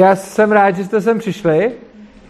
[0.00, 1.72] Já jsem rád, že jste sem přišli.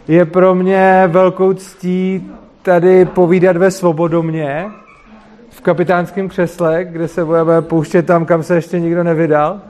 [0.08, 2.30] Je pro mě velkou ctí
[2.62, 4.66] tady povídat ve Svobodomě
[5.50, 9.60] v kapitánském křesle, kde se budeme pouštět tam, kam se ještě nikdo nevydal.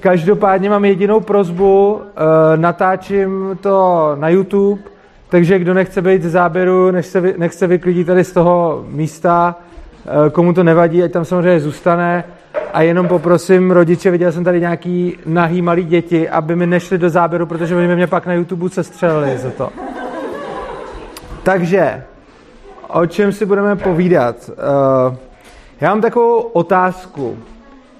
[0.00, 4.82] Každopádně mám jedinou prozbu, eh, natáčím to na YouTube,
[5.28, 9.56] takže kdo nechce být z záběru, nech se, nech se vyklidí tady z toho místa,
[10.06, 12.24] eh, komu to nevadí, ať tam samozřejmě zůstane.
[12.72, 17.10] A jenom poprosím rodiče, viděl jsem tady nějaký nahý malý děti, aby mi nešli do
[17.10, 19.70] záběru, protože oni mě pak na YouTube sestřelili za to.
[21.42, 22.04] Takže,
[22.88, 24.50] o čem si budeme povídat?
[24.50, 25.16] Uh,
[25.80, 27.38] já mám takovou otázku.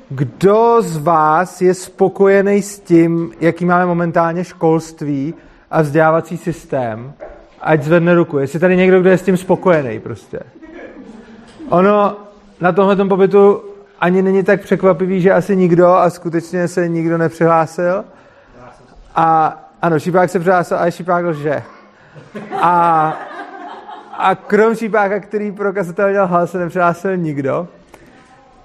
[0.08, 5.34] Kdo z vás je spokojený s tím, jaký máme momentálně školství
[5.70, 7.12] a vzdělávací systém?
[7.60, 8.38] Ať zvedne ruku.
[8.38, 10.40] Jestli tady někdo, kdo je s tím spokojený prostě.
[11.68, 12.16] Ono
[12.60, 13.62] na tomhle pobytu
[14.00, 18.04] ani není tak překvapivý, že asi nikdo a skutečně se nikdo nepřihlásil.
[19.14, 21.62] A ano, Šípák se přihlásil, ale Šípák lže.
[22.52, 23.16] A,
[24.18, 27.68] a krom Šípáka, který prokazatelně dělal hlas, se nepřihlásil nikdo.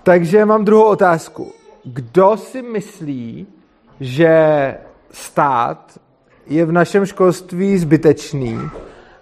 [0.03, 1.51] Takže mám druhou otázku.
[1.83, 3.47] Kdo si myslí,
[3.99, 4.75] že
[5.11, 5.99] stát
[6.47, 8.59] je v našem školství zbytečný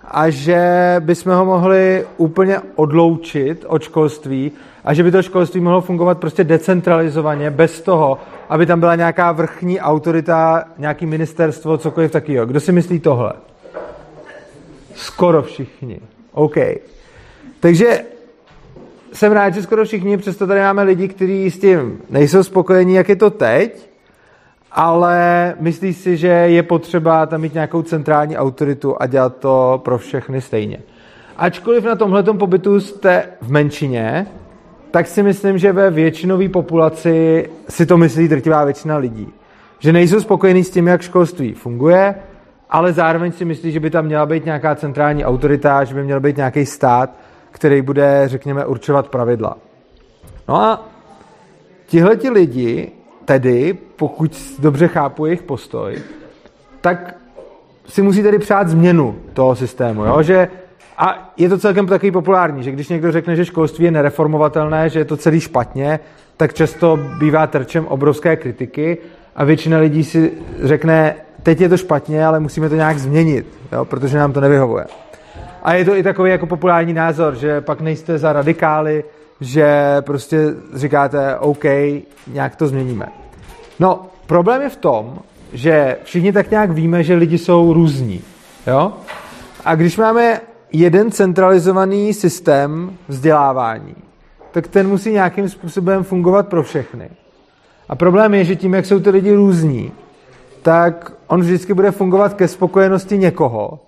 [0.04, 4.52] a že bychom ho mohli úplně odloučit od školství
[4.84, 8.18] a že by to školství mohlo fungovat prostě decentralizovaně, bez toho,
[8.50, 12.46] aby tam byla nějaká vrchní autorita, nějaký ministerstvo, cokoliv takového.
[12.46, 13.34] Kdo si myslí tohle?
[14.96, 16.00] Skoro všichni.
[16.32, 16.56] OK.
[17.60, 18.02] Takže
[19.14, 23.10] jsem rád, že skoro všichni, přesto tady máme lidi, kteří s tím nejsou spokojení, jak
[23.10, 23.90] je to teď,
[24.72, 29.98] ale myslí si, že je potřeba tam mít nějakou centrální autoritu a dělat to pro
[29.98, 30.80] všechny stejně.
[31.38, 34.28] Ačkoliv na tomhle pobytu jste v menšině,
[34.92, 39.34] tak si myslím, že ve většinové populaci si to myslí drtivá většina lidí.
[39.80, 42.16] Že nejsou spokojení s tím, jak školství funguje,
[42.70, 46.20] ale zároveň si myslí, že by tam měla být nějaká centrální autorita, že by měl
[46.20, 47.10] být nějaký stát,
[47.52, 49.58] který bude, řekněme, určovat pravidla.
[50.48, 50.86] No a
[51.86, 52.92] tihleti lidi,
[53.26, 55.96] tedy, pokud dobře chápu jejich postoj,
[56.82, 57.16] tak
[57.88, 60.24] si musí tedy přát změnu toho systému, jo?
[60.24, 60.48] že
[60.98, 65.00] a je to celkem takový populární, že když někdo řekne, že školství je nereformovatelné, že
[65.00, 66.00] je to celý špatně,
[66.38, 68.98] tak často bývá terčem obrovské kritiky
[69.36, 70.32] a většina lidí si
[70.64, 74.86] řekne, teď je to špatně, ale musíme to nějak změnit, jo, protože nám to nevyhovuje.
[75.64, 79.04] A je to i takový jako populární názor, že pak nejste za radikály,
[79.42, 81.64] že prostě říkáte, OK,
[82.28, 83.06] nějak to změníme.
[83.80, 85.20] No, problém je v tom,
[85.54, 88.22] že všichni tak nějak víme, že lidi jsou různí.
[88.68, 88.94] Jo?
[89.66, 90.42] A když máme
[90.72, 93.96] jeden centralizovaný systém vzdělávání,
[94.52, 97.10] tak ten musí nějakým způsobem fungovat pro všechny.
[97.90, 99.92] A problém je, že tím, jak jsou ty lidi různí,
[100.62, 103.80] tak on vždycky bude fungovat ke spokojenosti někoho,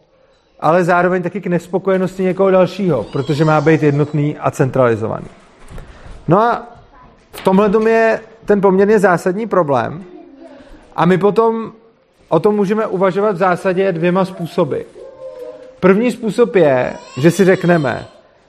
[0.59, 5.27] ale zároveň taky k nespokojenosti někoho dalšího, protože má být jednotný a centralizovaný.
[6.27, 6.67] No a
[7.31, 10.03] v tomhle je ten poměrně zásadní problém
[10.95, 11.71] a my potom
[12.29, 14.77] o tom můžeme uvažovat v zásadě dvěma způsoby.
[15.83, 18.05] První způsob je, že si řekneme,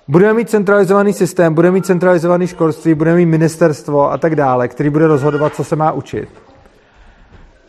[0.08, 4.90] budeme mít centralizovaný systém, budeme mít centralizovaný školství, budeme mít ministerstvo a tak dále, který
[4.90, 6.28] bude rozhodovat, co se má učit.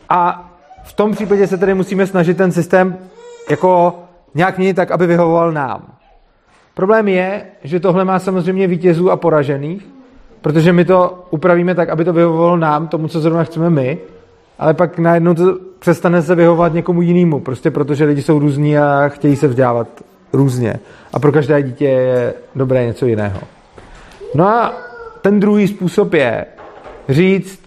[0.08, 0.50] A
[0.84, 2.98] v tom případě se tedy musíme snažit ten systém
[3.50, 3.98] jako
[4.34, 5.82] nějak měnit tak, aby vyhovoval nám.
[6.74, 9.86] Problém je, že tohle má samozřejmě vítězů a poražených,
[10.40, 13.98] protože my to upravíme tak, aby to vyhovovalo nám, tomu, co zrovna chceme my,
[14.58, 19.08] ale pak najednou to přestane se vyhovovat někomu jinému, prostě protože lidi jsou různí a
[19.08, 19.88] chtějí se vzdělávat
[20.32, 20.74] různě.
[21.12, 23.40] A pro každé dítě je dobré něco jiného.
[24.34, 24.74] No a
[25.22, 26.46] ten druhý způsob je
[27.08, 27.60] říct,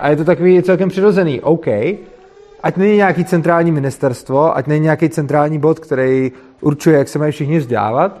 [0.00, 1.66] a je to takový celkem přirozený, OK,
[2.62, 7.32] ať není nějaký centrální ministerstvo, ať není nějaký centrální bod, který určuje, jak se mají
[7.32, 8.20] všichni vzdělávat,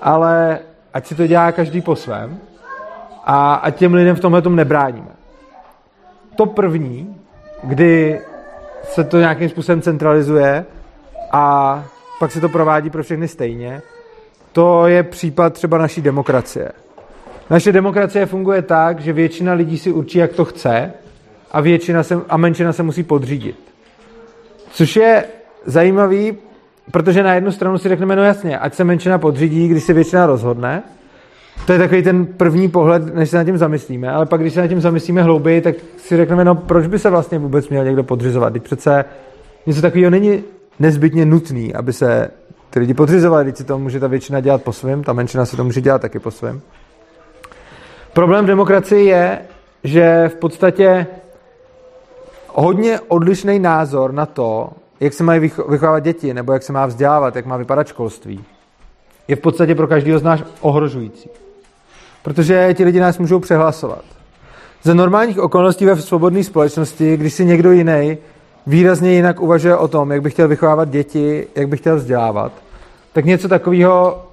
[0.00, 0.58] ale
[0.94, 2.38] ať si to dělá každý po svém
[3.24, 5.10] a ať těm lidem v tomhle tom nebráníme.
[6.36, 7.19] To první,
[7.62, 8.20] kdy
[8.82, 10.64] se to nějakým způsobem centralizuje
[11.32, 11.84] a
[12.18, 13.82] pak se to provádí pro všechny stejně,
[14.52, 16.72] to je případ třeba naší demokracie.
[17.50, 20.92] Naše demokracie funguje tak, že většina lidí si určí, jak to chce
[21.52, 23.56] a, většina se, a menšina se musí podřídit.
[24.70, 25.24] Což je
[25.64, 26.38] zajímavý,
[26.90, 30.26] protože na jednu stranu si řekneme, no jasně, ať se menšina podřídí, když se většina
[30.26, 30.82] rozhodne,
[31.66, 34.60] to je takový ten první pohled, než se nad tím zamyslíme, ale pak, když se
[34.60, 38.04] nad tím zamyslíme hlouběji, tak si řekneme, no proč by se vlastně vůbec měl někdo
[38.04, 38.52] podřizovat?
[38.52, 39.04] Teď přece
[39.66, 40.44] něco takového není
[40.78, 42.30] nezbytně nutný, aby se
[42.70, 45.56] ty lidi podřizovali, když si to může ta většina dělat po svém, ta menšina si
[45.56, 46.60] to může dělat taky po svém.
[48.12, 49.38] Problém demokracie je,
[49.84, 51.06] že v podstatě
[52.48, 54.70] hodně odlišný názor na to,
[55.00, 58.44] jak se mají vychovávat děti, nebo jak se má vzdělávat, jak má vypadat školství,
[59.28, 61.30] je v podstatě pro každého z nás ohrožující.
[62.22, 64.04] Protože ti lidi nás můžou přehlasovat.
[64.82, 68.18] Za normálních okolností ve svobodné společnosti, když si někdo jiný
[68.66, 72.52] výrazně jinak uvažuje o tom, jak by chtěl vychovávat děti, jak by chtěl vzdělávat,
[73.12, 74.26] tak něco takového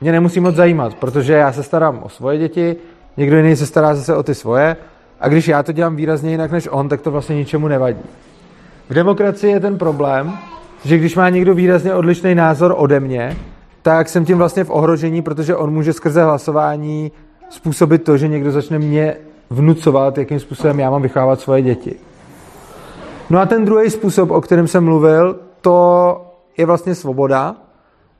[0.00, 2.76] mě nemusí moc zajímat, protože já se starám o svoje děti,
[3.16, 4.76] někdo jiný se stará zase o ty svoje
[5.20, 8.02] a když já to dělám výrazně jinak než on, tak to vlastně ničemu nevadí.
[8.90, 10.32] V demokracii je ten problém,
[10.84, 13.36] že když má někdo výrazně odlišný názor ode mě,
[13.82, 17.12] tak jsem tím vlastně v ohrožení, protože on může skrze hlasování
[17.52, 19.16] způsobit to, že někdo začne mě
[19.50, 21.96] vnucovat, jakým způsobem já mám vychávat svoje děti.
[23.30, 26.20] No a ten druhý způsob, o kterém jsem mluvil, to
[26.56, 27.56] je vlastně svoboda.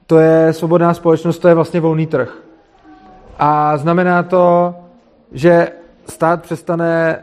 [0.06, 2.38] To je svobodná společnost, to je vlastně volný trh.
[3.38, 4.74] A znamená to,
[5.32, 5.68] že
[6.08, 7.18] stát přestane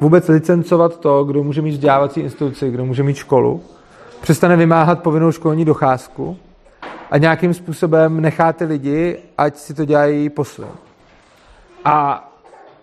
[0.00, 3.62] vůbec licencovat to, kdo může mít vzdělávací instituci, kdo může mít školu,
[4.20, 6.36] přestane vymáhat povinnou školní docházku
[7.12, 10.68] a nějakým způsobem nechá ty lidi, ať si to dělají po svém.
[11.84, 12.28] A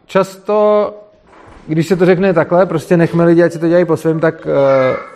[0.05, 0.93] často,
[1.67, 4.45] když se to řekne takhle, prostě nechme lidi, ať si to dělají po svém, tak
[4.45, 4.51] uh,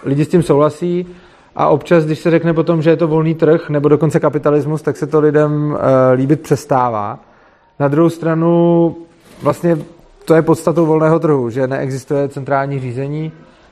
[0.03, 1.07] lidi s tím souhlasí
[1.55, 4.97] a občas, když se řekne potom, že je to volný trh nebo dokonce kapitalismus, tak
[4.97, 5.77] se to lidem uh,
[6.13, 7.19] líbit přestává.
[7.79, 8.95] Na druhou stranu
[9.41, 9.77] vlastně
[10.25, 13.31] to je podstatou volného trhu, že neexistuje centrální řízení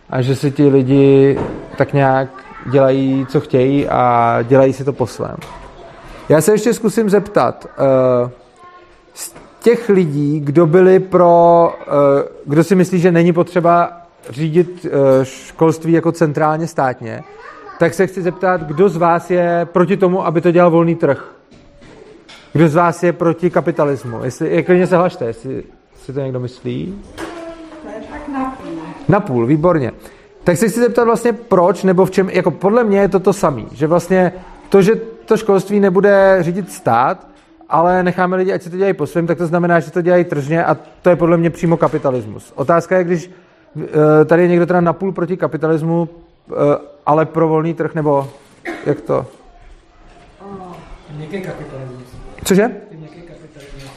[0.10, 1.40] a že si ti lidi
[1.78, 2.30] tak nějak
[2.66, 5.36] dělají, co chtějí a dělají si to po svém.
[6.30, 8.30] Já se ještě zkusím zeptat, uh,
[9.14, 11.94] z těch lidí, kdo byli pro, uh,
[12.46, 13.92] kdo si myslí, že není potřeba
[14.30, 14.92] řídit uh,
[15.24, 17.24] školství jako centrálně státně,
[17.80, 21.32] tak se chci zeptat, kdo z vás je proti tomu, aby to dělal volný trh?
[22.54, 24.24] Kdo z vás je proti kapitalismu?
[24.24, 25.64] Jestli, je, klidně se hlašte, jestli
[25.96, 27.02] si to někdo myslí.
[28.34, 28.72] napůl.
[29.08, 29.92] Napůl, výborně.
[30.44, 33.34] Tak se chci zeptat vlastně proč, nebo v čem, jako podle mě je to to
[33.34, 34.34] samé, že vlastně
[34.70, 34.96] to, že
[35.26, 37.28] to školství nebude řídit stát,
[37.70, 40.24] ale necháme lidi, ať si to dělají po svém, tak to znamená, že to dělají
[40.24, 42.52] tržně a to je podle mě přímo kapitalismus.
[42.56, 43.32] Otázka je, když
[44.22, 46.10] eh, tady je někdo teda napůl proti kapitalismu,
[46.52, 46.54] eh,
[47.06, 48.30] ale pro volný trh, nebo
[48.86, 49.26] jak to?
[51.16, 52.04] Měkký kapitalismus.
[52.44, 52.72] Cože?
[52.92, 53.92] Měkký kapitalismus.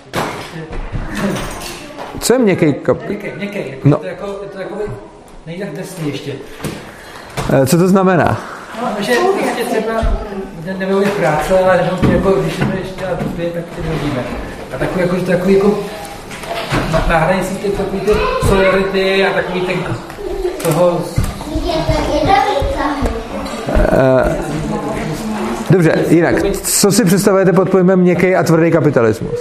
[2.21, 3.23] Co je měkký kapitalismus?
[3.23, 3.71] Měkký, měkký.
[3.71, 3.97] Jako No.
[3.97, 4.75] to jako, je to jako
[5.47, 6.33] nejde drsný ještě.
[7.53, 8.41] Eh, Co to znamená?
[8.83, 10.01] No, že prostě třeba
[10.67, 14.23] ne, nevyhodit práce, ale jenom jako, když jsme ještě dělat dospět, tak ty nehodíme.
[14.75, 15.79] A takový jako, že takový jako
[16.93, 18.11] na, na hranici ty takový ty
[18.49, 19.77] solidarity a takový ten
[20.63, 21.01] toho
[25.71, 29.39] Dobře, jinak, co si představujete pod pojmem měkký a tvrdý kapitalismus?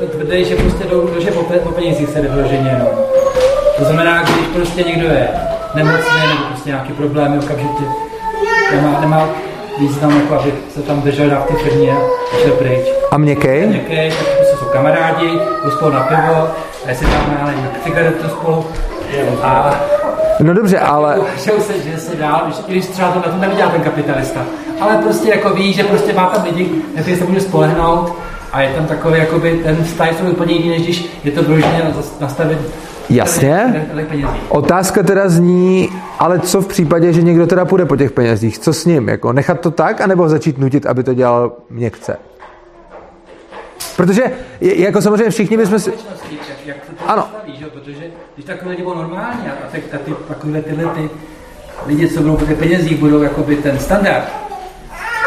[0.00, 3.09] to tvrdý, že prostě jdou, že po, po penězích se vyloženě, no.
[3.80, 5.28] To znamená, když prostě někdo je
[5.74, 7.84] nemocný nebo prostě nějaký problémy okamžitě,
[8.72, 9.28] nemá, nemá
[9.78, 12.86] význam, jako aby se tam držel v té firmě a šel pryč.
[13.10, 13.48] A měkký?
[13.48, 16.48] Někdy, tak prostě jsou kamarádi, jdou spolu na pivo,
[16.86, 18.66] a jestli tam nevím, cigaretu spolu,
[19.42, 19.80] a
[20.40, 23.70] No dobře, ale že se, že se dál, když, když třeba to na to nevydělá
[23.70, 24.40] ten kapitalista.
[24.80, 28.16] Ale prostě jako ví, že prostě má tam lidi, na se může spolehnout
[28.52, 31.94] a je tam takový, jakoby, ten vztah je úplně jiný, než když je to vyloženě
[32.20, 32.58] nastavit
[33.10, 33.86] Jasně.
[34.48, 35.88] otázka teda zní,
[36.18, 38.58] ale co v případě, že někdo teda půjde po těch penězích?
[38.58, 39.08] Co s ním?
[39.08, 42.16] Jako nechat to tak, anebo začít nutit, aby to dělal měkce?
[43.96, 44.22] Protože
[44.60, 45.90] jako samozřejmě všichni bychom si...
[45.90, 47.28] společnosti, jak, jak se to Ano.
[47.46, 47.66] že?
[47.66, 51.10] protože když takové lidi budou normální a, a, ty, a ty, takové tyhle ty
[51.86, 54.24] lidi, co budou po těch penězích, budou jakoby ten standard,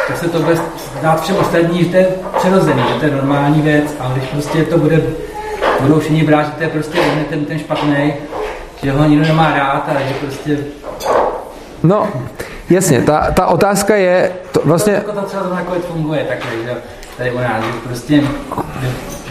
[0.08, 0.58] tak se to bude
[1.02, 2.08] dát všem ostatním, že to je
[2.38, 5.02] přirozený, že to je normální věc, ale když prostě to bude,
[5.80, 8.14] budou všichni brát, že to je prostě ten, ten špatný,
[8.84, 10.58] že ho nikdo nemá rád a že prostě
[11.84, 12.08] No,
[12.70, 16.76] jasně, ta, ta otázka je, to vlastně, jako to třeba zrovna nakonec funguje takhle, že
[17.18, 18.24] tady u nás, že prostě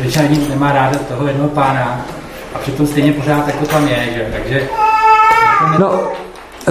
[0.00, 2.06] většina lidí nemá ráda toho jednoho pána
[2.54, 4.68] a přitom stejně pořád jako tam je, že takže
[5.62, 6.12] jako no,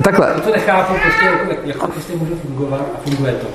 [0.01, 3.47] takhle, to nechápu, prostě, jako, jak, jak to prostě může fungovat a funguje to.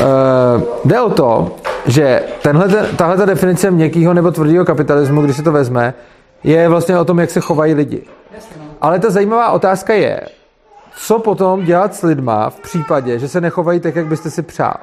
[0.00, 5.42] Uh, jde o to, že tenhle, tahle ta definice měkkého nebo tvrdého kapitalismu, když se
[5.42, 5.94] to vezme,
[6.44, 8.02] je vlastně o tom, jak se chovají lidi.
[8.80, 10.20] Ale ta zajímavá otázka je,
[10.96, 14.76] co potom dělat s lidma v případě, že se nechovají tak, jak byste si přál.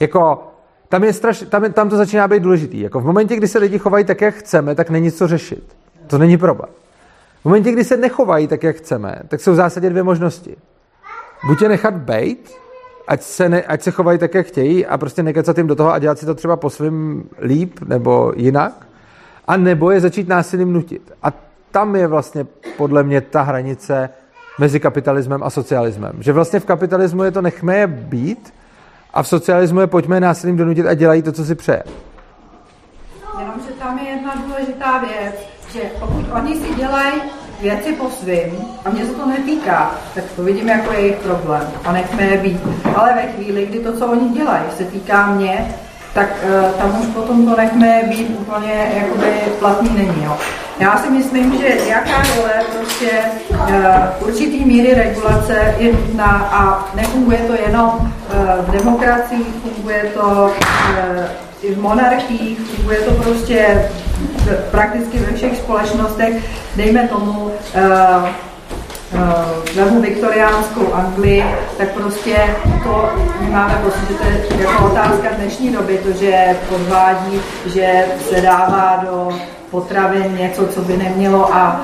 [0.00, 0.48] Jako,
[0.88, 2.80] tam, je straš, tam, tam to začíná být důležitý.
[2.80, 5.76] Jako v momentě, kdy se lidi chovají tak, jak chceme, tak není co řešit.
[6.06, 6.70] To není problém.
[7.40, 10.56] V momentě, kdy se nechovají tak, jak chceme, tak jsou v zásadě dvě možnosti.
[11.46, 12.63] Buď je nechat bejt,
[13.08, 15.92] ať se, ne, ať se chovají tak, jak chtějí a prostě nekecat jim do toho
[15.92, 18.86] a dělat si to třeba po svým líp nebo jinak,
[19.46, 21.12] a nebo je začít násilím nutit.
[21.22, 21.32] A
[21.70, 22.46] tam je vlastně
[22.76, 24.10] podle mě ta hranice
[24.58, 26.12] mezi kapitalismem a socialismem.
[26.20, 28.54] Že vlastně v kapitalismu je to nechme je být
[29.14, 31.82] a v socialismu je pojďme násilím donutit a dělají to, co si přeje.
[33.38, 35.34] Jenomže tam je jedna důležitá věc,
[35.72, 37.22] že pokud oni si dělají
[37.64, 38.50] věci po svým
[38.84, 42.60] a mě se to netýká, tak to vidím jako jejich problém a nechme je být.
[42.94, 45.74] Ale ve chvíli, kdy to, co oni dělají, se týká mě,
[46.14, 49.26] tak uh, tam už potom to nechme být úplně jakoby
[49.58, 50.24] platný není.
[50.24, 50.36] Jo.
[50.78, 53.10] Já si myslím, že jaká role prostě
[53.50, 60.20] uh, určitý míry regulace je nutná a nefunguje to jenom uh, v demokracii, funguje to
[60.20, 61.24] uh,
[61.70, 63.88] v monarchiích, funguje to prostě
[64.70, 66.44] prakticky ve všech společnostech,
[66.76, 68.28] dejme tomu uh,
[69.90, 71.44] uh, viktoriánskou Anglii,
[71.78, 72.36] tak prostě
[72.84, 73.10] to
[73.50, 79.04] máme pocit, že to je jako otázka dnešní doby, to, že podvádí, že se dává
[79.04, 79.28] do
[79.70, 81.80] potravin něco, co by nemělo a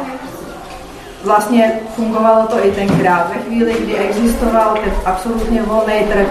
[1.25, 3.31] vlastně fungovalo to i tenkrát.
[3.35, 6.29] Ve chvíli, kdy existoval ten absolutně volný trh,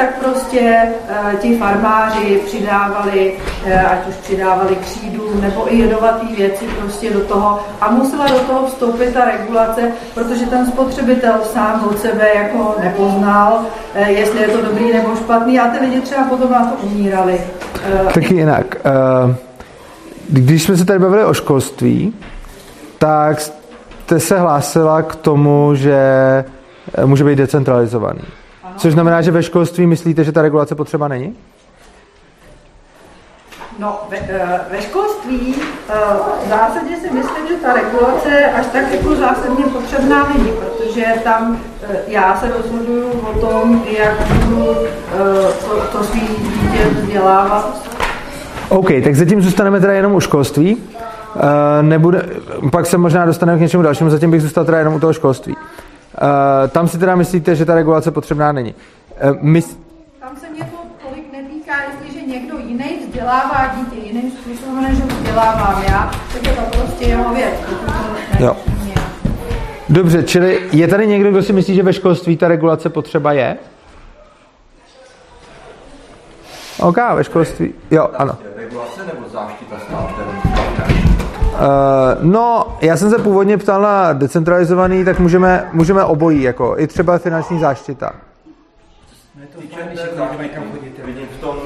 [0.00, 3.32] tak prostě uh, ti farmáři přidávali,
[3.66, 8.38] uh, ať už přidávali křídů nebo i jedovatý věci prostě do toho a musela do
[8.38, 9.80] toho vstoupit ta regulace,
[10.14, 13.60] protože ten spotřebitel sám od sebe jako nepoznal,
[14.00, 17.40] uh, jestli je to dobrý nebo špatný a ty lidi třeba potom na to umírali.
[18.14, 18.76] Taky jinak.
[20.28, 22.14] Když jsme se tady bavili o školství,
[22.98, 26.44] tak jste se hlásila k tomu, že
[27.04, 28.20] může být decentralizovaný.
[28.80, 31.36] Což znamená, že ve školství myslíte, že ta regulace potřeba není?
[33.78, 35.54] No, ve, eh, ve školství
[35.88, 35.94] eh,
[36.46, 41.60] v zásadě si myslím, že ta regulace až tak jako zásadně potřebná není, protože tam
[41.82, 44.66] eh, já se rozhoduju o tom, jak budu
[45.60, 47.86] to, to svý dítě vzdělávat.
[48.68, 50.76] OK, tak zatím zůstaneme teda jenom u školství.
[51.82, 52.22] Nebude,
[52.72, 55.56] pak se možná dostaneme k něčemu dalšímu, zatím bych zůstal teda jenom u toho školství.
[56.20, 58.74] Uh, tam si teda myslíte, že ta regulace potřebná není.
[59.24, 59.76] Uh, mys-
[60.20, 65.06] tam se mě to tolik netýká, jestliže někdo jiný vzdělává dítě jiným způsobem, než ho
[65.06, 67.54] vzdělávám já, tak je to prostě jeho věc.
[68.38, 68.56] Jo.
[69.88, 73.56] Dobře, čili je tady někdo, kdo si myslí, že ve školství ta regulace potřeba je?
[76.80, 77.74] OK, ve školství.
[77.90, 78.38] Jo, ano.
[78.56, 80.39] Regulace nebo záštita státem?
[81.60, 81.66] Uh,
[82.20, 87.18] no, já jsem se původně ptal na decentralizovaný, tak můžeme, můžeme obojí, jako i třeba
[87.18, 88.12] finanční záštita.
[91.32, 91.56] V tom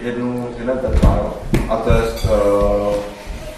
[0.00, 0.48] jednu,
[1.68, 2.94] a to je uh,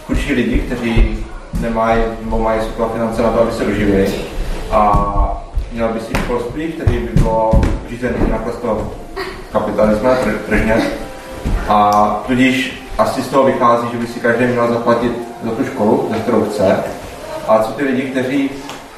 [0.07, 1.27] chudší lidi, kteří
[1.61, 4.09] nemají nebo mají sotva finance na to, aby se doživili.
[4.71, 5.43] A
[5.73, 7.51] měl by si školství, který by bylo
[7.89, 8.93] řízený naprosto
[9.53, 10.17] kapitalismem,
[10.49, 10.77] tržně.
[11.69, 15.13] A tudíž asi z toho vychází, že by si každý měl zaplatit
[15.47, 16.77] za tu školu, za kterou chce.
[17.49, 18.51] A co ty lidi, kteří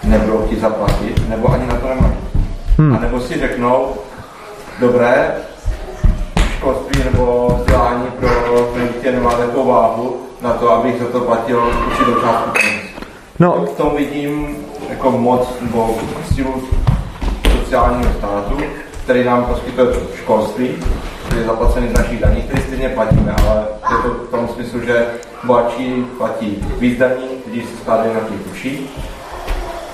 [0.05, 2.15] nebudou chtít zaplatit, nebo ani na to nemají.
[2.79, 2.97] Hmm.
[2.97, 3.95] A nebo si řeknou,
[4.81, 5.35] dobré,
[6.57, 12.21] školství nebo vzdělání pro dítě nemá takovou váhu na to, abych za to platil určitou
[12.21, 12.89] částku
[13.39, 13.67] No.
[13.67, 14.57] V tom vidím
[14.91, 15.99] jako moc nebo
[16.35, 16.63] sílu
[17.59, 18.57] sociálního státu,
[19.05, 20.71] který nám poskytuje školství,
[21.39, 25.07] je zaplacený z našich daní, který stejně platíme, ale je to v tom smyslu, že
[25.45, 28.91] bohatší platí víc daní, lidi se skládají na těch uší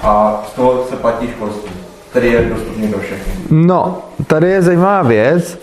[0.03, 1.71] a z toho se platí školství,
[2.11, 3.33] který je dostupný pro všechny.
[3.51, 5.59] No, tady je zajímavá věc,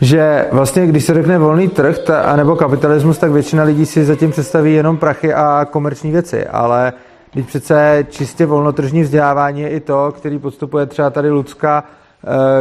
[0.00, 4.30] že vlastně, když se řekne volný trh ta, anebo kapitalismus, tak většina lidí si zatím
[4.30, 6.92] představí jenom prachy a komerční věci, ale
[7.32, 11.84] když přece čistě volnotržní vzdělávání je i to, který podstupuje třeba tady Lucka,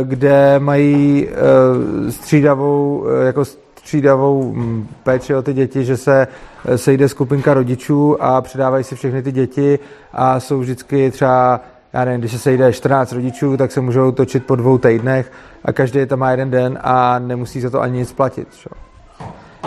[0.03, 6.27] kde mají eh, střídavou, eh, jako střídavou hm, péči o ty děti, že se
[6.75, 9.80] sejde skupinka rodičů a předávají si všechny ty děti
[10.13, 11.62] a jsou vždycky třeba,
[11.94, 15.32] já nevím, když se sejde 14 rodičů, tak se můžou točit po dvou týdnech
[15.65, 18.48] a každý tam má jeden den a nemusí za to ani nic platit.
[18.56, 18.70] Čo?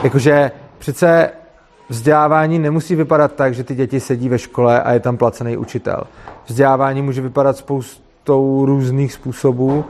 [0.02, 1.30] Jakože přece
[1.88, 6.02] vzdělávání nemusí vypadat tak, že ty děti sedí ve škole a je tam placený učitel.
[6.46, 9.84] Vzdělávání může vypadat spoustu spoustou různých způsobů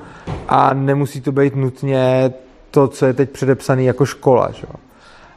[0.49, 2.33] a nemusí to být nutně
[2.71, 4.51] to, co je teď předepsané jako škola.
[4.51, 4.67] Že?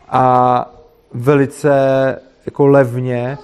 [0.09, 0.73] A
[1.13, 1.69] velice
[2.45, 3.37] jako levně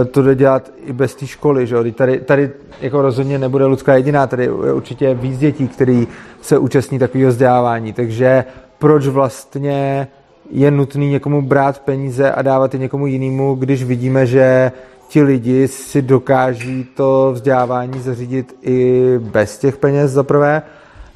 [0.00, 1.66] eh, to jde dělat i bez té školy.
[1.66, 1.76] Že?
[1.92, 2.50] Tady, tady
[2.80, 6.08] jako rozhodně nebude lidská jediná, tady je určitě víc dětí, který
[6.40, 7.92] se účastní takového vzdělávání.
[7.92, 8.44] Takže
[8.78, 10.08] proč vlastně
[10.50, 14.72] je nutný někomu brát peníze a dávat je někomu jinému, když vidíme, že
[15.14, 20.62] ti lidi si dokáží to vzdělávání zařídit i bez těch peněz za prvé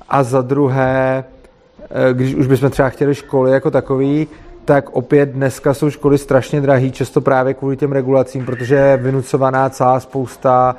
[0.09, 1.25] a za druhé,
[1.83, 4.28] eh, když už bychom třeba chtěli školy jako takový,
[4.64, 9.71] tak opět dneska jsou školy strašně drahý, často právě kvůli těm regulacím, protože je vynucovaná
[9.71, 10.76] celá spousta,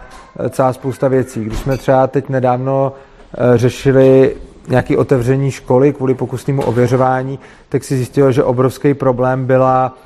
[0.50, 1.46] celá spousta věcí.
[1.46, 4.36] Když jsme třeba teď nedávno eh, řešili
[4.68, 9.98] nějaké otevření školy kvůli pokusnému ověřování, tak si zjistilo, že obrovský problém byla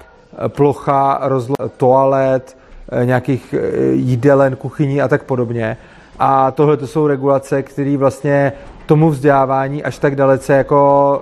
[0.46, 2.63] eh, plocha rozle- toalet, eh,
[3.04, 3.56] nějakých
[3.92, 5.78] jídelen, kuchyní a tak podobně.
[6.20, 8.54] A tohle to jsou regulace, které vlastně
[8.86, 11.22] tomu vzdělávání až tak dalece jako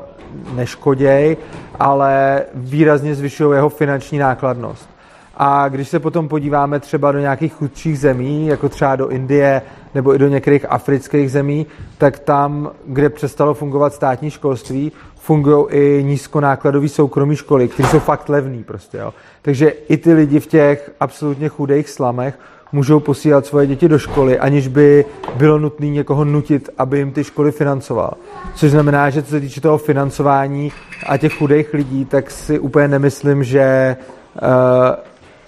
[0.56, 1.38] neškoděj,
[1.80, 4.90] ale výrazně zvyšují jeho finanční nákladnost.
[5.38, 9.62] A když se potom podíváme třeba do nějakých chudších zemí, jako třeba do Indie
[9.96, 11.66] nebo i do některých afrických zemí,
[11.98, 18.30] tak tam, kde přestalo fungovat státní školství, fungují i nízkonákladové soukromí školy, které jsou fakt
[18.30, 19.02] levný prostě.
[19.42, 22.40] Takže i ty lidi v těch absolutně chudých slamech
[22.72, 25.06] můžou posílat svoje děti do školy, aniž by
[25.36, 28.14] bylo nutné někoho nutit, aby jim ty školy financoval.
[28.56, 30.72] Což znamená, že co se týče toho financování
[31.08, 33.96] a těch chudých lidí, tak si úplně nemyslím, že
[34.42, 34.50] uh,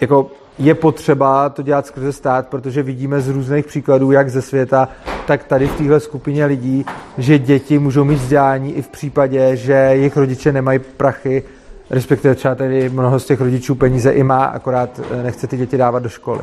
[0.02, 4.90] jako je potřeba to dělat skrze stát, protože vidíme z různých příkladů, jak ze světa,
[5.28, 6.86] tak tady v téhle skupině lidí,
[7.18, 11.44] že děti můžou mít vzdělání i v případě, že jejich rodiče nemají prachy,
[11.90, 15.78] respektive třeba tady mnoho z těch rodičů peníze i má, akorát eh, nechce ty děti
[15.78, 16.42] dávat do školy.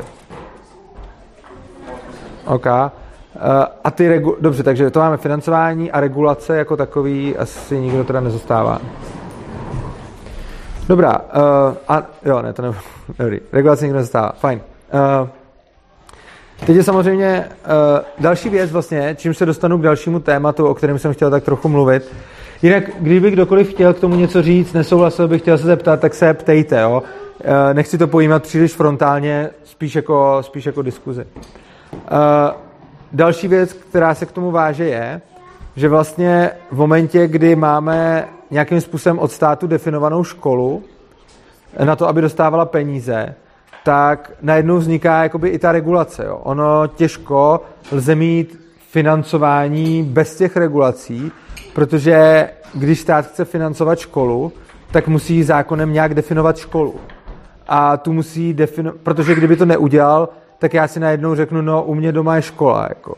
[2.45, 2.65] OK.
[2.65, 3.41] Uh,
[3.83, 8.19] a ty regu- Dobře, takže to máme financování a regulace jako takový asi nikdo teda
[8.21, 8.81] nezastává.
[10.91, 11.17] Dobrá.
[11.19, 12.79] Uh, a jo, ne, to nebudu.
[13.19, 13.39] Dobrý.
[13.51, 14.31] Regulace nikdo nezastává.
[14.31, 14.61] Fajn.
[15.21, 15.29] Uh,
[16.65, 20.99] teď je samozřejmě uh, další věc vlastně, čím se dostanu k dalšímu tématu, o kterém
[20.99, 22.11] jsem chtěl tak trochu mluvit.
[22.61, 26.33] Jinak, kdyby kdokoliv chtěl k tomu něco říct, nesouhlasil bych, chtěl se zeptat, tak se
[26.33, 27.03] ptejte, jo.
[27.03, 31.25] Uh, nechci to pojímat příliš frontálně, spíš jako, spíš jako diskuzi.
[31.93, 31.99] Uh,
[33.11, 35.21] další věc, která se k tomu váže, je,
[35.81, 40.83] že vlastně v momentě, kdy máme nějakým způsobem od státu definovanou školu
[41.83, 43.35] na to, aby dostávala peníze,
[43.83, 46.25] tak najednou vzniká jakoby i ta regulace.
[46.25, 46.39] Jo.
[46.43, 47.61] Ono těžko
[47.91, 48.59] lze mít
[48.89, 51.31] financování bez těch regulací,
[51.73, 54.51] protože když stát chce financovat školu,
[54.91, 56.95] tak musí zákonem nějak definovat školu.
[57.67, 60.29] A tu musí definovat, protože kdyby to neudělal,
[60.59, 63.15] tak já si najednou řeknu, no u mě doma je škola, jako.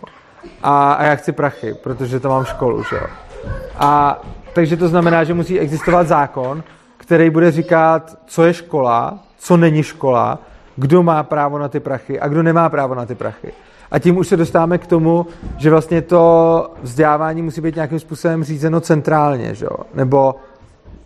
[0.63, 3.07] A, a já chci prachy, protože to mám školu, že jo.
[3.75, 4.21] A
[4.53, 6.63] takže to znamená, že musí existovat zákon,
[6.97, 10.39] který bude říkat, co je škola, co není škola,
[10.75, 13.53] kdo má právo na ty prachy a kdo nemá právo na ty prachy.
[13.91, 15.25] A tím už se dostáváme k tomu,
[15.57, 19.77] že vlastně to vzdělávání musí být nějakým způsobem řízeno centrálně, že jo?
[19.93, 20.35] nebo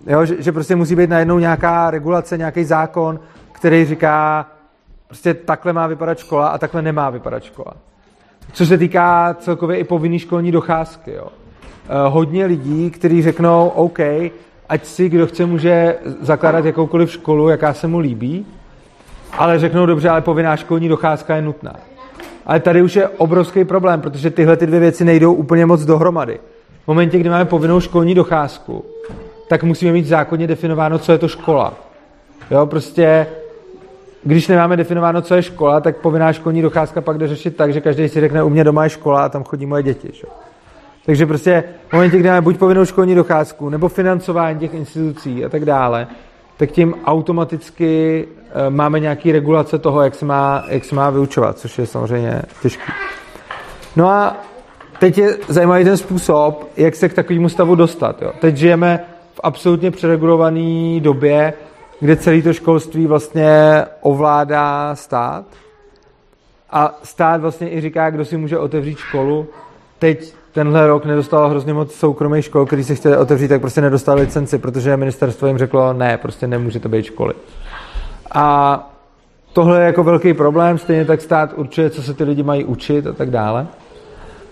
[0.08, 3.20] jo, že, že prostě musí být najednou nějaká regulace, nějaký zákon,
[3.52, 4.46] který říká,
[5.08, 7.74] Prostě takhle má vypadat škola a takhle nemá vypadat škola.
[8.54, 11.12] Co se týká celkově i povinné školní docházky.
[11.12, 11.28] Jo.
[11.90, 14.00] Eh, hodně lidí, kteří řeknou, OK,
[14.70, 18.46] ať si kdo chce může zakládat jakoukoliv školu, jaká se mu líbí,
[19.38, 21.76] ale řeknou dobře, ale povinná školní docházka je nutná.
[22.46, 26.40] Ale tady už je obrovský problém, protože tyhle ty dvě věci nejdou úplně moc dohromady.
[26.84, 28.86] V momentě, kdy máme povinnou školní docházku,
[29.50, 31.74] tak musíme mít zákonně definováno, co je to škola.
[32.52, 33.28] Jo, prostě
[34.24, 37.82] když nemáme definováno, co je škola, tak povinná školní docházka pak jde řešit tak, že
[37.82, 40.10] každý si řekne, u mě doma je škola a tam chodí moje děti.
[40.14, 40.28] Šo?
[41.06, 45.50] Takže prostě v momentě, kdy máme buď povinnou školní docházku, nebo financování těch institucí a
[45.50, 46.08] tak dále,
[46.58, 51.60] tak tím automaticky e, máme nějaký regulace toho, jak se, má, jak se má vyučovat,
[51.60, 52.92] což je samozřejmě těžké.
[53.96, 54.38] No a
[55.00, 58.22] teď je zajímavý ten způsob, jak se k takovému stavu dostat.
[58.22, 58.32] Jo.
[58.40, 59.00] Teď žijeme
[59.34, 61.54] v absolutně přeregulované době,
[62.00, 65.46] kde celé to školství vlastně ovládá stát.
[66.72, 69.48] A stát vlastně i říká, kdo si může otevřít školu.
[70.00, 74.22] Teď tenhle rok nedostal hrozně moc soukromých škol, který si chtěli otevřít, tak prostě nedostali
[74.22, 77.34] licenci, protože ministerstvo jim řeklo, ne, prostě nemůže to být školy.
[78.32, 78.90] A
[79.54, 83.08] tohle je jako velký problém, stejně tak stát určuje, co se ty lidi mají učit
[83.08, 83.68] a tak dále.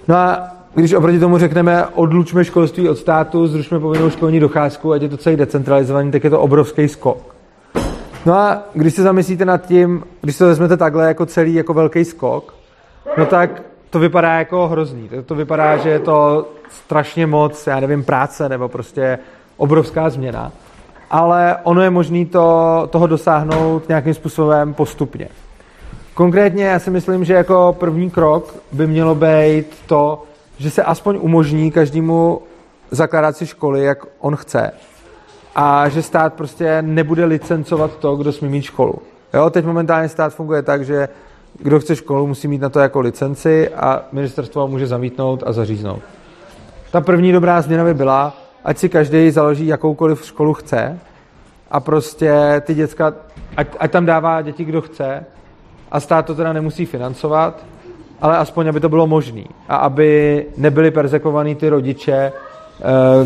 [0.07, 5.01] No a když oproti tomu řekneme, odlučme školství od státu, zrušme povinnou školní docházku, ať
[5.01, 7.34] je to celý decentralizovaný, tak je to obrovský skok.
[8.25, 12.05] No a když se zamyslíte nad tím, když to vezmete takhle jako celý jako velký
[12.05, 12.55] skok,
[13.17, 15.09] no tak to vypadá jako hrozný.
[15.25, 19.19] To vypadá, že je to strašně moc, já nevím, práce nebo prostě
[19.57, 20.51] obrovská změna.
[21.09, 25.27] Ale ono je možné to, toho dosáhnout nějakým způsobem postupně.
[26.13, 30.23] Konkrétně já si myslím, že jako první krok by mělo být to,
[30.57, 32.41] že se aspoň umožní každému
[32.91, 34.71] zakládat si školy, jak on chce
[35.55, 38.95] a že stát prostě nebude licencovat to, kdo smí mít školu.
[39.33, 41.09] Jo, teď momentálně stát funguje tak, že
[41.59, 46.01] kdo chce školu, musí mít na to jako licenci a ministerstvo může zamítnout a zaříznout.
[46.91, 50.99] Ta první dobrá změna by byla, ať si každý založí jakoukoliv školu chce
[51.71, 53.13] a prostě ty děcka,
[53.57, 55.25] ať, ať tam dává děti kdo chce
[55.91, 57.65] a stát to teda nemusí financovat,
[58.21, 62.31] ale aspoň, aby to bylo možné a aby nebyli persekovaní ty rodiče,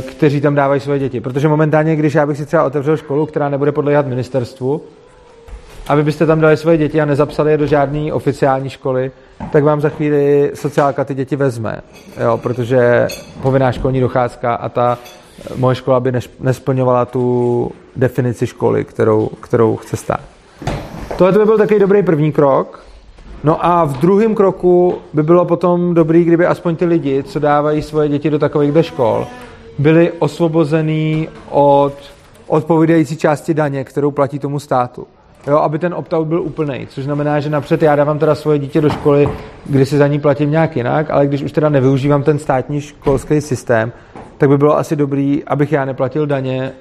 [0.08, 1.22] kteří tam dávají svoje děti.
[1.22, 4.82] Protože momentálně, když já bych si třeba otevřel školu, která nebude podléhat ministerstvu,
[5.88, 9.12] aby byste tam dali svoje děti a nezapsali je do žádné oficiální školy,
[9.52, 11.82] tak vám za chvíli sociálka ty děti vezme,
[12.24, 13.08] jo, protože
[13.42, 14.98] povinná školní docházka a ta
[15.56, 20.22] moje škola by nesplňovala tu definici školy, kterou, kterou chce stát.
[21.18, 22.89] Tohle by byl takový dobrý první krok.
[23.44, 27.82] No a v druhém kroku by bylo potom dobrý, kdyby aspoň ty lidi, co dávají
[27.82, 29.28] svoje děti do takových škol,
[29.78, 31.94] byli osvobozený od
[32.48, 35.08] odpovídající části daně, kterou platí tomu státu.
[35.48, 38.82] Jo, aby ten opt-out byl úplný, což znamená, že napřed já dávám teda svoje dítě
[38.82, 39.30] do školy,
[39.66, 43.42] kdy si za ní platím nějak jinak, ale když už teda nevyužívám ten státní školský
[43.42, 43.92] systém,
[44.38, 46.72] tak by bylo asi dobrý, abych já neplatil daně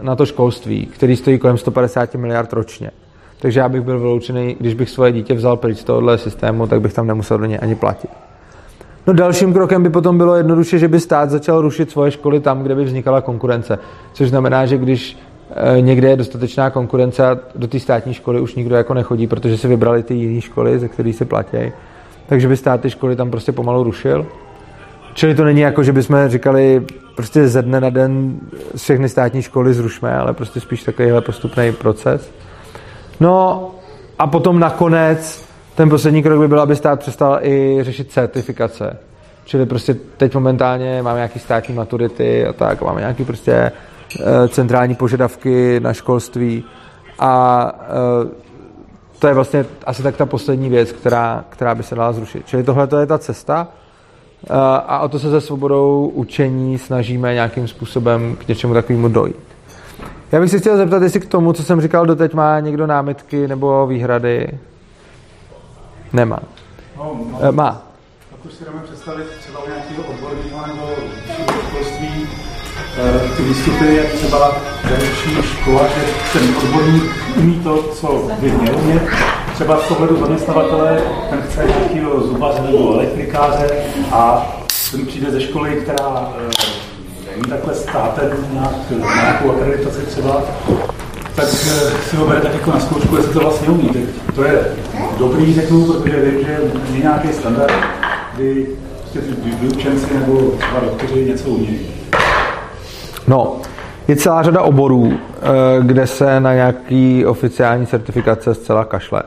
[0.00, 2.90] na to školství, který stojí kolem 150 miliard ročně.
[3.42, 6.80] Takže já bych byl vyloučený, když bych svoje dítě vzal pryč z tohohle systému, tak
[6.80, 8.10] bych tam nemusel do něj ani platit.
[9.06, 12.62] No dalším krokem by potom bylo jednoduše, že by stát začal rušit svoje školy tam,
[12.62, 13.78] kde by vznikala konkurence.
[14.12, 15.18] Což znamená, že když
[15.76, 19.58] e, někde je dostatečná konkurence a do té státní školy už nikdo jako nechodí, protože
[19.58, 21.72] si vybrali ty jiné školy, ze kterých se platí,
[22.26, 24.26] takže by stát ty školy tam prostě pomalu rušil.
[25.14, 26.82] Čili to není jako, že bychom říkali
[27.16, 28.40] prostě ze dne na den
[28.76, 32.41] všechny státní školy zrušme, ale prostě spíš takovýhle postupný proces.
[33.22, 33.70] No
[34.18, 38.96] a potom nakonec ten poslední krok by byl, aby stát přestal i řešit certifikace.
[39.44, 44.94] Čili prostě teď momentálně máme nějaké státní maturity a tak, máme nějaké prostě eh, centrální
[44.94, 46.64] požadavky na školství
[47.18, 48.28] a eh,
[49.18, 52.46] to je vlastně asi tak ta poslední věc, která, která by se dala zrušit.
[52.46, 53.68] Čili tohle je ta cesta
[54.44, 54.48] eh,
[54.86, 59.51] a o to se se svobodou učení snažíme nějakým způsobem k něčemu takovému dojít.
[60.32, 63.48] Já bych si chtěl zeptat, jestli k tomu, co jsem říkal doteď, má někdo námitky
[63.48, 64.48] nebo výhrady?
[66.12, 66.38] Nemá.
[66.96, 67.82] No, no, má.
[68.30, 70.86] Tak už si jdeme představit třeba u nějakého odborného nebo
[71.68, 72.28] školství
[72.98, 77.02] eh, ty výstupy, jak třeba zahraniční škola, že ten odborník
[77.36, 79.02] umí to, co by měl umět.
[79.54, 83.68] Třeba z pohledu zaměstnavatele, ten chce nějakého zubaře nebo elektrikáře
[84.12, 84.52] a
[84.90, 86.81] ten přijde ze školy, která eh,
[87.36, 88.72] není takhle státem nějak,
[89.14, 90.42] nějakou akreditaci třeba,
[91.34, 91.44] tak
[92.10, 93.88] si ho bere tak jako na zkoušku, jestli to vlastně umí.
[93.88, 94.64] Tak to je
[95.18, 96.52] dobrý, řeknu, protože vím, že
[96.92, 97.74] je nějaký standard,
[98.34, 98.66] kdy
[99.00, 101.78] prostě ty vyučenci nebo třeba doktoři něco umí.
[103.28, 103.56] No,
[104.08, 105.48] je celá řada oborů, eh,
[105.82, 109.22] kde se na nějaký oficiální certifikace zcela kašle.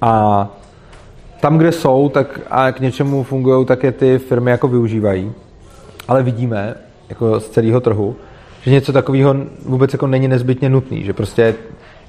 [0.00, 0.46] A
[1.40, 5.32] tam, kde jsou, tak a k něčemu fungují, tak je ty firmy jako využívají.
[6.08, 6.74] Ale vidíme,
[7.08, 8.16] jako z celého trhu,
[8.62, 11.54] že něco takového vůbec jako není nezbytně nutný, že prostě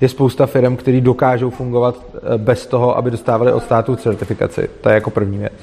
[0.02, 4.70] je spousta firm, které dokážou fungovat eh, bez toho, aby dostávali od státu certifikaci.
[4.82, 5.54] To je jako první věc.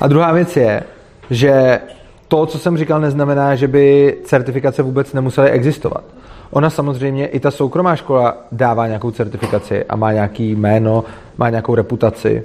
[0.00, 0.82] A druhá věc je,
[1.30, 1.80] že
[2.28, 6.04] to, co jsem říkal, neznamená, že by certifikace vůbec nemusely existovat.
[6.50, 11.04] Ona samozřejmě, i ta soukromá škola dává nějakou certifikaci a má nějaký jméno,
[11.38, 12.44] má nějakou reputaci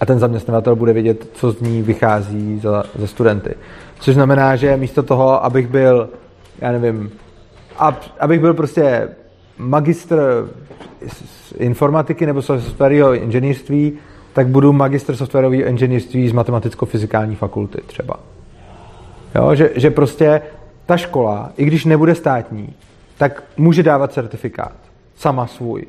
[0.00, 3.54] a ten zaměstnavatel bude vědět, co z ní vychází za, za studenty.
[4.00, 6.08] Což znamená, že místo toho, abych byl,
[6.58, 7.10] já nevím,
[8.20, 9.08] abych byl prostě
[9.58, 10.48] magistr
[11.58, 13.92] informatiky nebo softwarového inženýrství,
[14.32, 18.14] tak budu magistr softwarového inženýrství z matematicko-fyzikální fakulty třeba.
[19.34, 20.40] Jo, že, že prostě
[20.86, 22.74] ta škola, i když nebude státní,
[23.18, 24.72] tak může dávat certifikát.
[25.16, 25.84] Sama svůj.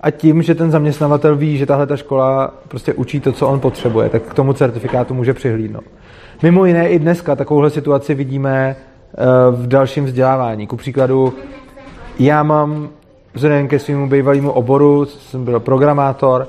[0.00, 3.60] A tím, že ten zaměstnavatel ví, že tahle ta škola prostě učí to, co on
[3.60, 5.84] potřebuje, tak k tomu certifikátu může přihlídnout.
[6.42, 10.66] Mimo jiné i dneska takovouhle situaci vidíme eh, v dalším vzdělávání.
[10.66, 11.34] Ku příkladu,
[12.18, 12.88] já mám
[13.34, 16.48] vzhledem ke svému bývalému oboru, jsem byl programátor,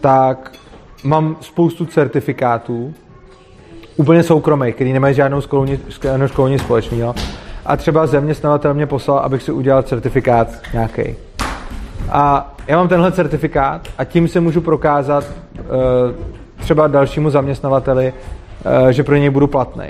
[0.00, 0.52] tak
[1.04, 2.94] mám spoustu certifikátů,
[3.96, 5.78] úplně soukromých, který nemají žádnou školní,
[6.26, 7.14] školní společného.
[7.66, 11.02] A třeba zaměstnavatel mě poslal, abych si udělal certifikát nějaký.
[12.10, 15.66] A já mám tenhle certifikát a tím se můžu prokázat uh,
[16.56, 18.12] třeba dalšímu zaměstnavateli,
[18.90, 19.86] že pro něj budu platný.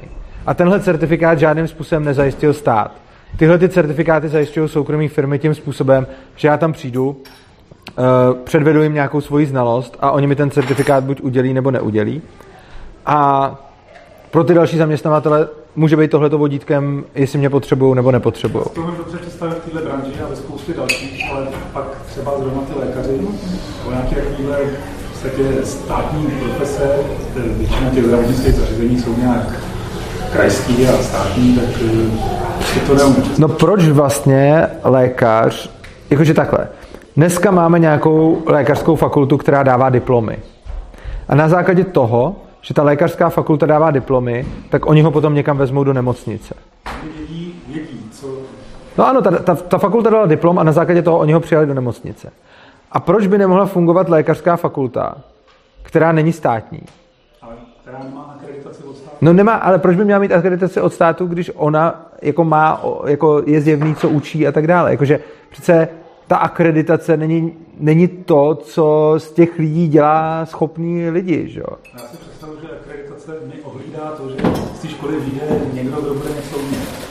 [0.46, 2.92] A tenhle certifikát žádným způsobem nezajistil stát.
[3.37, 6.06] Tyhle ty certifikáty zajišťují soukromé firmy tím způsobem,
[6.37, 7.14] že já tam přijdu, uh,
[8.44, 12.22] předvedu jim nějakou svoji znalost a oni mi ten certifikát buď udělí nebo neudělí.
[13.06, 13.54] A
[14.30, 18.64] pro ty další zaměstnavatele může být tohleto vodítkem, jestli mě potřebují nebo nepotřebují.
[18.74, 22.62] To můžu dobře představit v této branži a ve spoustě dalších, ale pak třeba zrovna
[22.62, 23.12] ty lékaři
[23.78, 24.22] nebo nějaké
[25.22, 26.98] podstatě státní profese,
[27.37, 29.46] většina těch zdravotnických zařízení jsou nějak
[30.32, 31.64] krajský a státní, tak
[32.76, 33.24] eh, to neumím.
[33.38, 35.70] No proč vlastně lékař,
[36.11, 36.68] jakože takhle,
[37.16, 40.38] dneska máme nějakou lékařskou fakultu, která dává diplomy.
[41.28, 45.58] A na základě toho, že ta lékařská fakulta dává diplomy, tak oni ho potom někam
[45.58, 46.54] vezmou do nemocnice.
[47.02, 48.26] Vědí, vědí, co...
[48.98, 51.66] No ano, ta, ta, ta fakulta dala diplom a na základě toho oni ho přijali
[51.66, 52.30] do nemocnice.
[52.92, 55.16] A proč by nemohla fungovat lékařská fakulta,
[55.83, 56.81] která není státní?
[57.42, 59.16] Ale která má akreditaci od státu.
[59.20, 63.42] No nemá, ale proč by měla mít akreditaci od státu, když ona jako má, jako
[63.46, 64.90] je zjevný, co učí a tak dále.
[64.90, 65.88] Jakože přece
[66.26, 71.76] ta akreditace není, není to, co z těch lidí dělá schopní lidi, že jo?
[71.92, 74.37] Já si představuji, že akreditace mi ohlídá to, že
[74.74, 77.02] z té školy vyjde někdo, kdo bude něco umět.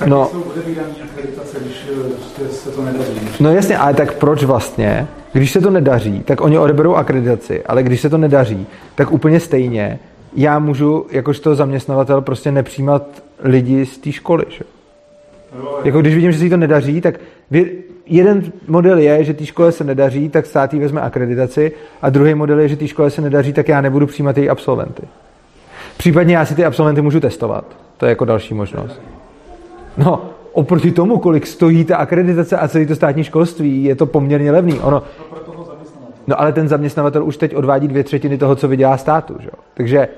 [0.00, 0.06] No.
[0.06, 0.28] no.
[0.32, 3.20] jsou odevírané akreditace, když eh, prostě se to nedaří.
[3.40, 7.82] No jasně, ale tak proč vlastně, když se to nedaří, tak oni odeberou akreditaci, ale
[7.82, 9.98] když se to nedaří, tak úplně stejně
[10.36, 13.02] já můžu, jakožto zaměstnavatel, prostě nepřijímat
[13.42, 14.64] lidi z té školy, že?
[15.58, 17.14] Jo, Jako když vidím, že se jí to nedaří, tak
[18.06, 22.34] jeden model je, že té škole se nedaří, tak stát jí vezme akreditaci a druhý
[22.34, 25.02] model je, že té škole se nedaří, tak já nebudu přijímat její absolventy.
[25.96, 27.64] Případně já si ty absolventy můžu testovat.
[27.96, 29.00] To je jako další možnost.
[29.96, 30.22] No,
[30.52, 34.80] oproti tomu, kolik stojí ta akreditace a celý to státní školství, je to poměrně levný.
[34.80, 35.02] Ono,
[36.26, 39.36] no ale ten zaměstnavatel už teď odvádí dvě třetiny toho, co vydělá státu.
[39.40, 39.50] Že?
[39.74, 40.08] Takže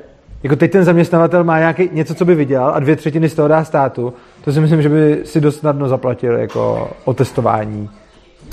[0.43, 3.49] jako teď ten zaměstnavatel má nějaký, něco, co by vydělal a dvě třetiny z toho
[3.49, 4.13] dá státu,
[4.45, 7.91] to si myslím, že by si dost snadno zaplatil jako o testování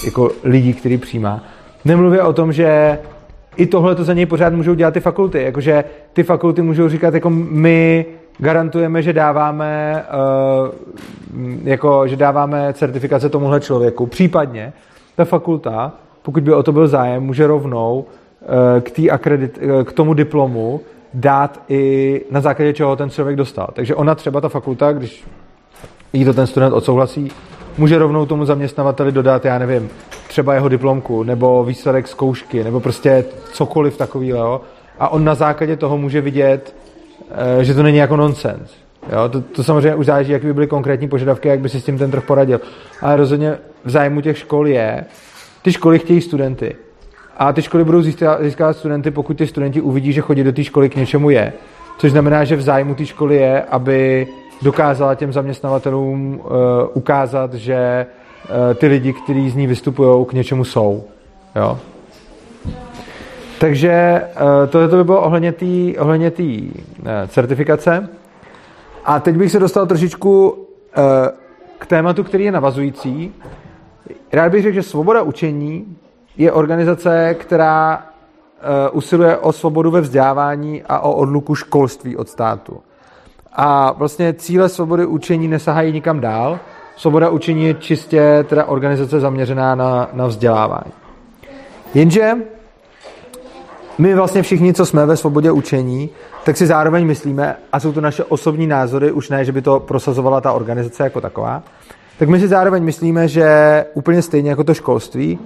[0.06, 1.44] jako lidí, který přijímá.
[1.86, 3.00] Nemluvě o tom, že
[3.56, 5.44] i tohle to za něj pořád můžou dělat ty fakulty.
[5.44, 8.06] Jakože ty fakulty můžou říkat, jako my
[8.40, 10.04] garantujeme, že dáváme,
[10.64, 10.70] uh,
[11.64, 14.08] jako, že dáváme certifikace tomuhle člověku.
[14.08, 14.74] Případně
[15.16, 19.94] ta fakulta, pokud by o to byl zájem, může rovnou uh, k, akredit, uh, k
[19.94, 20.82] tomu diplomu
[21.14, 23.70] dát i na základě čeho ten člověk dostal.
[23.74, 25.24] Takže ona třeba ta fakulta, když
[26.14, 27.32] jí to ten student odsouhlasí,
[27.78, 29.90] může rovnou tomu zaměstnavateli dodat, já nevím,
[30.28, 34.62] třeba jeho diplomku, nebo výsledek zkoušky, nebo prostě cokoliv takového.
[35.00, 36.76] A on na základě toho může vidět,
[37.62, 38.72] že to není jako nonsens.
[39.12, 41.84] Jo, to, to samozřejmě už záleží, jak by byly konkrétní požadavky, jak by si s
[41.84, 42.62] tím ten trh poradil.
[43.02, 45.06] Ale rozhodně v zájmu těch škol je,
[45.62, 46.76] ty školy chtějí studenty.
[47.38, 50.64] A ty školy budou získá- získávat studenty, pokud ty studenti uvidí, že chodit do té
[50.64, 51.54] školy k něčemu je.
[51.98, 54.28] Což znamená, že v zájmu té školy je, aby
[54.62, 56.52] dokázala těm zaměstnavatelům uh,
[56.94, 58.06] ukázat, že
[58.50, 61.04] uh, ty lidi, kteří z ní vystupují, k něčemu jsou.
[61.56, 61.80] Jo?
[63.60, 68.10] Takže uh, tohle by bylo ohledně té ohledně uh, certifikace.
[69.06, 70.58] A teď bych se dostal trošičku uh,
[71.78, 73.34] k tématu, který je navazující.
[74.34, 75.98] Rád bych řekl, že Svoboda učení
[76.38, 78.06] je organizace, která
[78.92, 82.80] usiluje o svobodu ve vzdělávání a o odluku školství od státu.
[83.54, 86.60] A vlastně cíle svobody učení nesahají nikam dál.
[86.96, 90.92] Svoboda učení je čistě teda organizace zaměřená na, na vzdělávání.
[91.94, 92.34] Jenže
[94.00, 96.10] my vlastně všichni, co jsme ve svobodě učení,
[96.44, 99.80] tak si zároveň myslíme, a jsou to naše osobní názory, už ne, že by to
[99.80, 101.64] prosazovala ta organizace jako taková,
[102.20, 105.40] tak my si zároveň myslíme, že úplně stejně jako to školství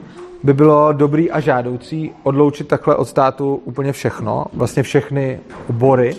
[0.44, 5.40] by bylo dobrý a žádoucí odloučit takhle od státu úplně všechno, vlastně všechny
[5.70, 6.16] obory.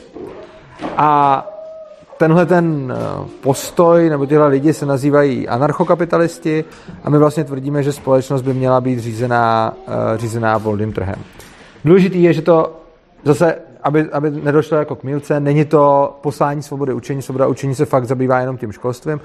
[0.97, 1.47] A
[2.19, 6.65] tenhle ten eh, postoj, nebo tyhle lidi se nazývají anarchokapitalisti
[7.05, 11.17] a my vlastně tvrdíme, že společnost by měla být řízená, eh, řízená volným trhem.
[11.85, 12.73] Důležitý je, že to
[13.25, 17.85] zase, aby, aby nedošlo jako k mílce, není to poslání svobody učení, svoboda učení se
[17.85, 19.21] fakt zabývá jenom tím školstvím,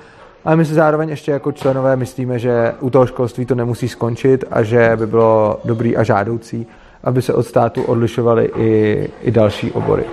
[0.46, 4.44] ale my si zároveň ještě jako členové myslíme, že u toho školství to nemusí skončit
[4.52, 6.68] a že by bylo dobrý a žádoucí,
[7.04, 10.04] aby se od státu odlišovaly i, i další obory.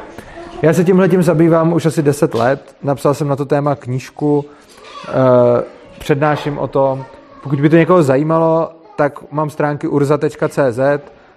[0.62, 2.76] Já se tímhle tím zabývám už asi 10 let.
[2.82, 4.44] Napsal jsem na to téma knížku,
[5.09, 5.12] eh,
[5.98, 7.04] přednáším o tom.
[7.42, 10.80] Pokud by to někoho zajímalo, tak mám stránky urza.cz,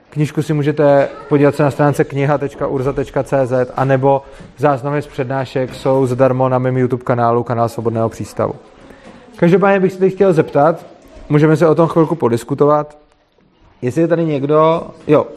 [0.09, 4.21] knížku si můžete podívat se na stránce kniha.urza.cz a nebo
[4.57, 8.53] záznamy z přednášek jsou zadarmo na mém YouTube kanálu, kanál Svobodného přístavu.
[9.35, 10.85] Každopádně bych se teď chtěl zeptat,
[11.29, 12.97] můžeme se o tom chvilku podiskutovat,
[13.81, 15.27] jestli je tady někdo, jo,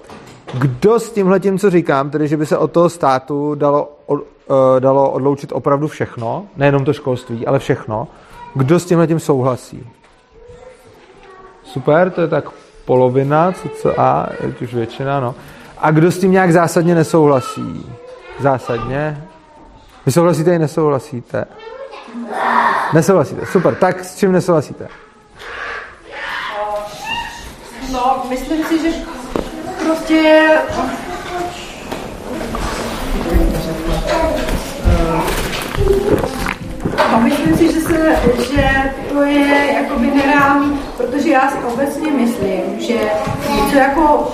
[0.58, 4.14] kdo s tímhle tím, co říkám, tedy že by se od toho státu dalo, od,
[4.14, 4.24] uh,
[4.78, 8.08] dalo odloučit opravdu všechno, nejenom to školství, ale všechno,
[8.54, 9.86] kdo s tímhle tím souhlasí?
[11.64, 12.44] Super, to je tak
[12.84, 15.34] polovina, cca, je už většina, no.
[15.78, 17.96] A kdo s tím nějak zásadně nesouhlasí?
[18.40, 19.24] Zásadně?
[20.06, 21.44] Vy souhlasíte i nesouhlasíte?
[22.94, 23.74] Nesouhlasíte, super.
[23.74, 24.88] Tak s čím nesouhlasíte?
[27.92, 28.98] No, myslím si, že
[29.86, 30.48] prostě
[36.98, 38.16] aby myslím si, že, se,
[38.52, 42.94] že to je jakoby nereálný, protože já si obecně myslím, že
[43.54, 44.32] něco jako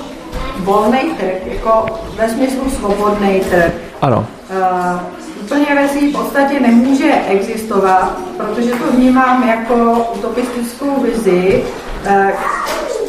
[0.57, 3.73] volný trh, jako ve smyslu svobodný trh.
[4.03, 4.27] Ano.
[4.51, 5.01] Uh,
[5.42, 11.64] úplně ve v podstatě nemůže existovat, protože to vnímám jako utopistickou vizi,
[12.07, 12.31] uh,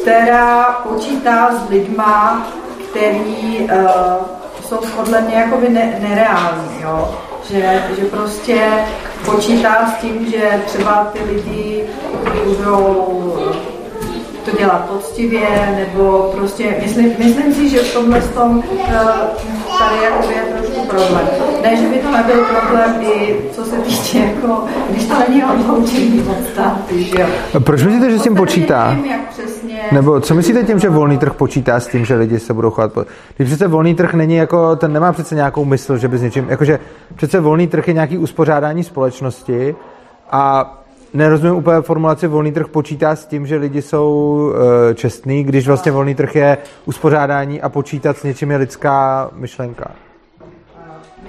[0.02, 2.48] která počítá s lidma,
[2.90, 3.70] který uh,
[4.62, 7.16] jsou podle mě jakoby ne, nereální, jo?
[7.50, 8.68] Že, že prostě
[9.26, 11.84] počítá s tím, že třeba ty lidi
[12.46, 13.34] budou
[14.46, 18.94] to dělat poctivě, nebo prostě, myslím, myslím si, že v tomhle tom eh,
[19.80, 21.28] tady jako je trošku problém.
[21.64, 26.26] Ne, že by to nebyl problém i co se týče, jako, když to není odloučení
[26.30, 27.28] od státu, že jo.
[27.60, 28.90] Proč myslíte, že s tím počítá?
[28.90, 29.29] Nevím, jak.
[29.92, 32.94] Nebo co myslíte tím, že volný trh počítá s tím, že lidi se budou chovat?
[32.94, 33.06] Po...
[33.38, 36.46] Když přece volný trh není jako, ten nemá přece nějakou mysl, že by s něčím,
[36.50, 36.80] jakože
[37.16, 39.76] přece volný trh je nějaký uspořádání společnosti
[40.32, 40.76] a
[41.14, 45.92] nerozumím úplně formulaci volný trh počítá s tím, že lidi jsou uh, čestní, když vlastně
[45.92, 49.92] volný trh je uspořádání a počítat s něčím je lidská myšlenka.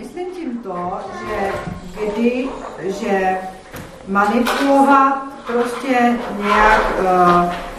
[0.01, 0.93] Myslím tím to,
[1.29, 1.51] že
[2.07, 2.49] kdy,
[3.01, 3.37] že
[4.09, 7.70] manipulovat prostě nějak uh,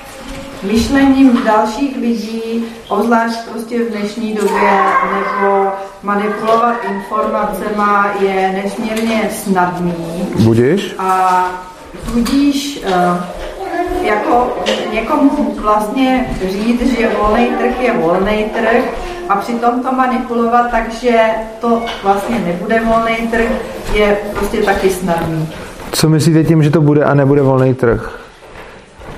[0.64, 4.72] myšlením dalších lidí, obzvlášť prostě v dnešní době,
[5.14, 5.68] nebo
[6.04, 9.94] manipulovat informacema je nesmírně snadný.
[10.44, 10.96] Budíš?
[11.00, 11.46] A
[12.14, 14.58] tudíž uh, jako
[14.94, 18.84] někomu vlastně říct, že volný trh je volný trh
[19.30, 21.20] a přitom to manipulovat, takže
[21.60, 23.52] to vlastně nebude volný trh,
[23.94, 25.50] je prostě taky snadný.
[25.92, 28.21] Co myslíte tím, že to bude a nebude volný trh?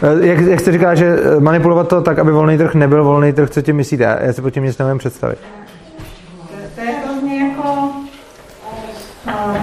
[0.03, 3.33] Eh, jak, jak jste říkala, že eh, manipulovat to tak, aby volný trh nebyl volný
[3.33, 4.19] trh, co tím myslíte?
[4.21, 5.37] Já si po tím nic nevím představit.
[6.37, 7.89] To, to je hrozně jako...
[9.27, 9.57] Uh,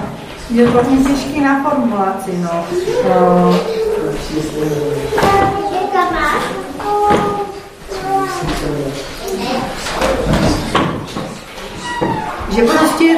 [0.50, 2.64] je hodně těžký na formulaci, no.
[3.04, 3.56] Uh,
[12.50, 13.16] že prostě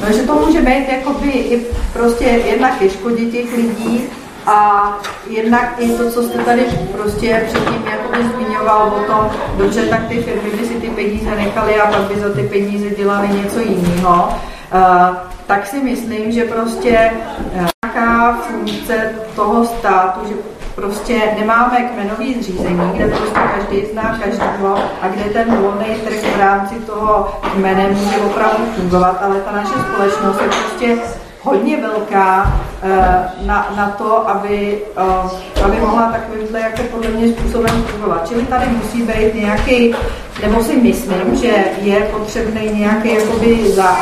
[0.00, 4.08] no, že to může být jakoby i prostě jednak ke škodě těch lidí
[4.46, 4.98] a
[5.30, 10.22] jednak i to, co jste tady prostě předtím jakoby zmiňoval o tom, dobře, tak ty
[10.22, 14.28] firmy by si ty peníze nechaly a pak by za ty peníze dělali něco jiného.
[14.74, 17.10] Uh, tak si myslím, že prostě
[17.54, 20.34] nějaká funkce toho státu, že
[20.78, 26.40] prostě nemáme kmenový zřízení, kde prostě každý zná každého a kde ten volný trh v
[26.40, 30.96] rámci toho kmene může opravdu fungovat, ale ta naše společnost je prostě
[31.42, 37.82] hodně velká eh, na, na to, aby, eh, aby mohla takovýmhle jako podle mě způsobem
[37.82, 38.28] fungovat.
[38.28, 39.94] Čili tady musí být nějaký,
[40.42, 43.96] nebo si myslím, že je potřebný nějaký jakoby za,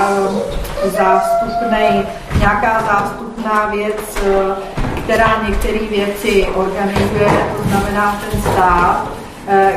[0.84, 2.06] eh, zástupný,
[2.38, 4.18] nějaká zástupná věc,
[5.06, 9.08] která některé věci organizuje, to znamená ten stát,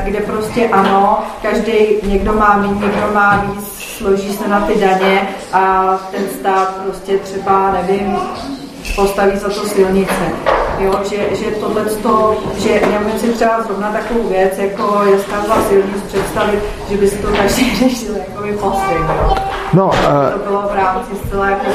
[0.04, 5.28] kde prostě ano, každý, někdo má méně, někdo má víc, složí se na ty daně
[5.54, 8.18] a ten stát prostě třeba, nevím,
[8.96, 10.59] postaví za to silnice.
[10.80, 11.86] Jo, že, že tohle,
[12.58, 17.18] že já si třeba zrovna takovou věc, jako je stavba silnic představit, že by si
[17.18, 19.36] to každý řešil jako poslim, jo.
[19.74, 19.92] No,
[20.34, 21.66] to bylo v rámci zcela jako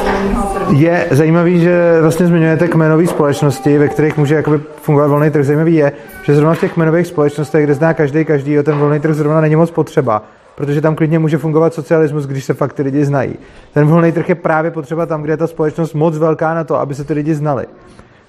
[0.76, 5.44] Je zajímavý, že vlastně zmiňujete kmenové společnosti, ve kterých může jakoby fungovat volný trh.
[5.44, 9.14] Zajímavý je, že zrovna v těch kmenových společnostech, kde zná každý každý, ten volný trh
[9.14, 10.22] zrovna není moc potřeba
[10.54, 13.36] protože tam klidně může fungovat socialismus, když se fakt ty lidi znají.
[13.72, 16.80] Ten volný trh je právě potřeba tam, kde je ta společnost moc velká na to,
[16.80, 17.66] aby se ty lidi znali.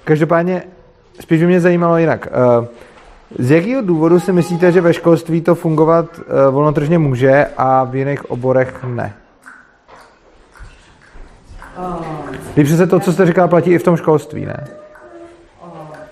[0.05, 0.63] Každopádně
[1.19, 2.27] spíš by mě zajímalo jinak.
[2.27, 2.67] Eh,
[3.39, 7.95] z jakého důvodu si myslíte, že ve školství to fungovat eh, volnotržně může a v
[7.95, 9.13] jiných oborech ne?
[12.53, 14.67] Když se to, co jste říkal, platí i v tom školství, ne?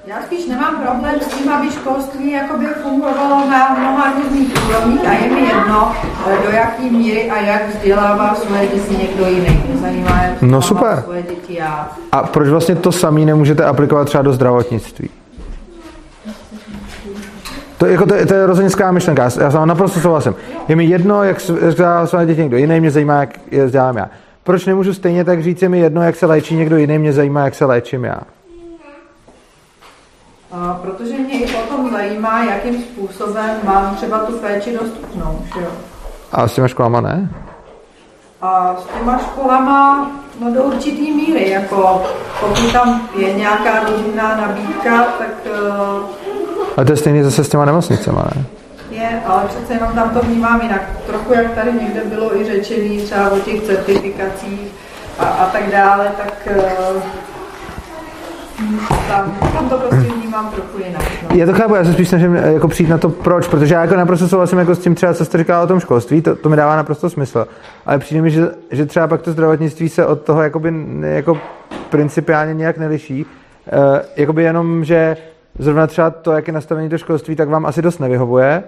[0.05, 5.13] Já spíš nemám problém s tím, aby školství jakoby fungovalo na mnoha různých úrovních a
[5.13, 5.91] je mi jedno,
[6.45, 9.63] do jaký míry a jak vzdělává svoje děti někdo jiný.
[9.67, 11.01] Mě zajímá, jak no super.
[11.03, 11.91] svoje děti já.
[12.11, 15.09] A proč vlastně to samý nemůžete aplikovat třeba do zdravotnictví?
[17.77, 20.35] To, jako to, to je rozenická myšlenka, já s naprosto souhlasím.
[20.67, 24.09] Je mi jedno, jak vzdělává své děti někdo jiný, mě zajímá, jak je vzdělám já.
[24.43, 27.45] Proč nemůžu stejně tak říct, je mi jedno, jak se léčí někdo jiný, mě zajímá,
[27.45, 28.17] jak se léčím já
[30.81, 35.39] protože mě i potom zajímá, jakým způsobem mám třeba tu péči dostupnou.
[35.55, 35.71] Že jo?
[36.31, 37.29] A s těma školama ne?
[38.41, 42.03] A s těma školama no do určitý míry, jako
[42.39, 45.29] pokud tam je nějaká rozumná nabídka, tak...
[45.45, 46.03] Uh,
[46.77, 48.45] Ale to je stejný zase s těma nemocnicema, ne?
[48.91, 50.81] Je, ale přece jenom tam to vnímám jinak.
[51.07, 54.71] Trochu, jak tady někde bylo i řečený třeba o těch certifikacích
[55.19, 57.03] a, a tak dále, tak uh,
[59.07, 61.03] tam, tam to prostě vnímám trochu jinak.
[61.23, 61.35] No.
[61.35, 63.81] Já to chápu, já se spíš snažím eh, jako přijít na to, proč, protože já
[63.81, 66.49] jako naprosto souhlasím jako s tím třeba, co jste říkal o tom školství, to, to
[66.49, 67.47] mi dává naprosto smysl.
[67.85, 71.37] Ale přijde mi, že, že třeba pak to zdravotnictví se od toho jakoby, jako
[71.89, 73.25] principiálně nějak neliší.
[73.71, 75.17] E, jakoby jenom, že
[75.59, 78.63] zrovna třeba to, jak je nastavení to školství, tak vám asi dost nevyhovuje.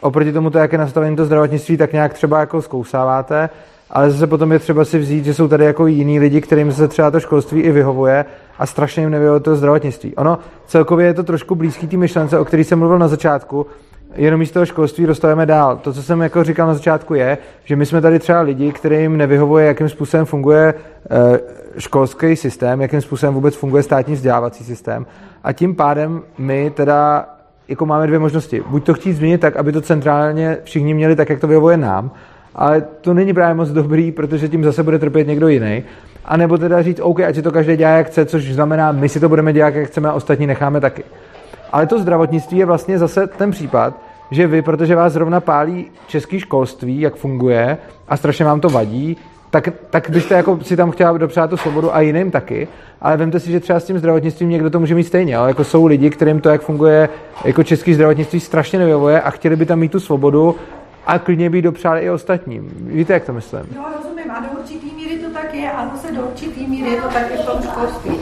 [0.00, 3.50] Oproti tomu to, jak je nastavení to zdravotnictví, tak nějak třeba jako zkousáváte
[3.92, 6.88] ale zase potom je třeba si vzít, že jsou tady jako jiní lidi, kterým se
[6.88, 8.24] třeba to školství i vyhovuje
[8.58, 10.14] a strašně jim nevyhovuje to zdravotnictví.
[10.16, 13.66] Ono celkově je to trošku blízký té myšlence, o který jsem mluvil na začátku,
[14.14, 15.76] jenom místo toho školství dostáváme dál.
[15.76, 19.16] To, co jsem jako říkal na začátku, je, že my jsme tady třeba lidi, kterým
[19.16, 20.74] nevyhovuje, jakým způsobem funguje
[21.10, 21.40] eh,
[21.78, 25.06] školský systém, jakým způsobem vůbec funguje státní vzdělávací systém.
[25.44, 27.26] A tím pádem my teda
[27.68, 28.62] jako máme dvě možnosti.
[28.66, 32.10] Buď to chtít změnit tak, aby to centrálně všichni měli tak, jak to vyhovuje nám,
[32.54, 35.82] ale to není právě moc dobrý, protože tím zase bude trpět někdo jiný.
[36.24, 39.08] A nebo teda říct, OK, ať si to každý dělá, jak chce, což znamená, my
[39.08, 41.04] si to budeme dělat, jak chceme, a ostatní necháme taky.
[41.72, 43.94] Ale to zdravotnictví je vlastně zase ten případ,
[44.30, 47.78] že vy, protože vás zrovna pálí český školství, jak funguje,
[48.08, 49.16] a strašně vám to vadí,
[49.50, 52.68] tak, tak byste jako si tam chtěla dopřát tu svobodu a jiným taky,
[53.00, 55.64] ale vemte si, že třeba s tím zdravotnictvím někdo to může mít stejně, ale jako
[55.64, 57.08] jsou lidi, kterým to, jak funguje
[57.44, 60.54] jako český zdravotnictví, strašně nevyhovuje a chtěli by tam mít tu svobodu
[61.06, 62.70] a klidně by dopřáli i ostatním.
[62.80, 63.60] Víte, jak to myslím?
[63.76, 64.30] No, rozumím.
[64.30, 67.30] A do určitý míry to tak je a zase do určitý míry je to tak
[67.30, 68.18] i v tom školství.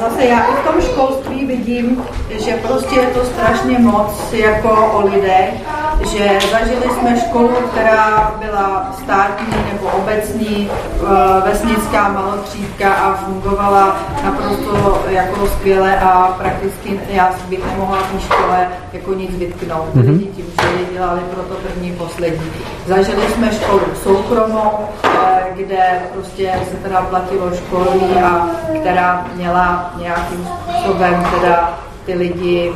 [0.00, 2.02] Zase já i v tom školství vidím,
[2.44, 5.54] že prostě je to strašně moc jako o lidech,
[6.00, 15.02] že zažili jsme školu, která byla státní nebo obecní, eh, vesnická malotřídka a fungovala naprosto
[15.08, 19.94] jako skvěle a prakticky já bych nemohla v té škole jako nic vytknout.
[19.94, 20.18] Mm-hmm.
[20.18, 22.50] Tím, že dělali proto první poslední.
[22.86, 24.72] Zažili jsme školu soukromou,
[25.04, 25.08] eh,
[25.54, 28.48] kde prostě se teda platilo školní a
[28.80, 29.55] která měla
[29.96, 32.72] nějakým způsobem teda ty lidi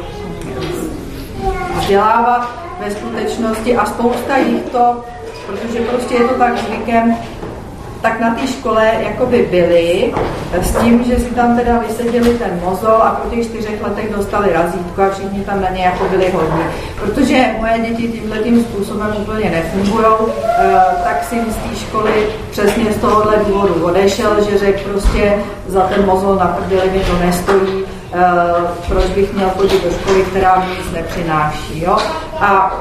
[1.79, 2.51] vzdělávat
[2.81, 5.05] ve skutečnosti a spousta jich to,
[5.47, 7.17] protože prostě je to tak zvykem,
[8.03, 10.15] tak na té škole jakoby byli
[10.61, 14.53] s tím, že si tam teda vyseděli ten mozol a po těch čtyřech letech dostali
[14.53, 16.65] razítko a všichni tam na ně jako byli hodní.
[17.01, 20.07] Protože moje děti tímhle tím způsobem úplně nefungují,
[20.59, 20.75] eh,
[21.05, 25.35] tak si z té školy přesně z tohohle důvodu odešel, že řekl prostě
[25.67, 28.19] za ten mozol na prdeli mi to nestojí, eh,
[28.89, 31.83] proč bych měl chodit do školy, která mi nic nepřináší.
[31.83, 31.97] Jo?
[32.41, 32.77] A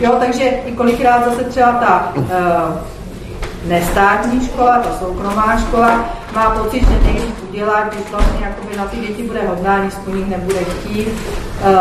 [0.00, 2.12] jo, takže i kolikrát zase třeba ta
[3.68, 6.04] nestátní škola, ta soukromá škola,
[6.34, 10.10] má pocit, že nejvíc udělá, když vlastně jakoby na ty děti bude hodná, nic po
[10.10, 11.08] nich nebude chtít.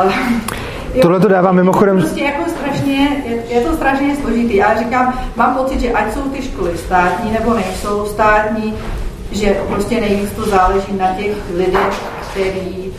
[0.05, 0.11] Uh,
[1.01, 1.99] Tohle to dává mimochodem...
[1.99, 4.55] Prostě jako strašně, je, je to strašně složitý.
[4.55, 8.73] Já říkám, mám pocit, že ať jsou ty školy státní nebo nejsou státní,
[9.31, 12.93] že prostě nejvíc to záleží na těch lidech, který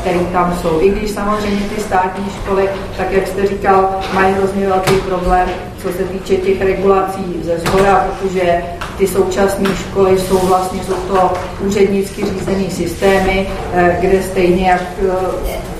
[0.00, 0.80] který tam jsou.
[0.80, 5.48] I když samozřejmě ty státní školy, tak jak jste říkal, mají hrozně velký problém,
[5.82, 8.62] co se týče těch regulací ze zhora, protože
[8.98, 15.77] ty současné školy jsou vlastně jsou to úřednicky řízené systémy, eh, kde stejně jak eh,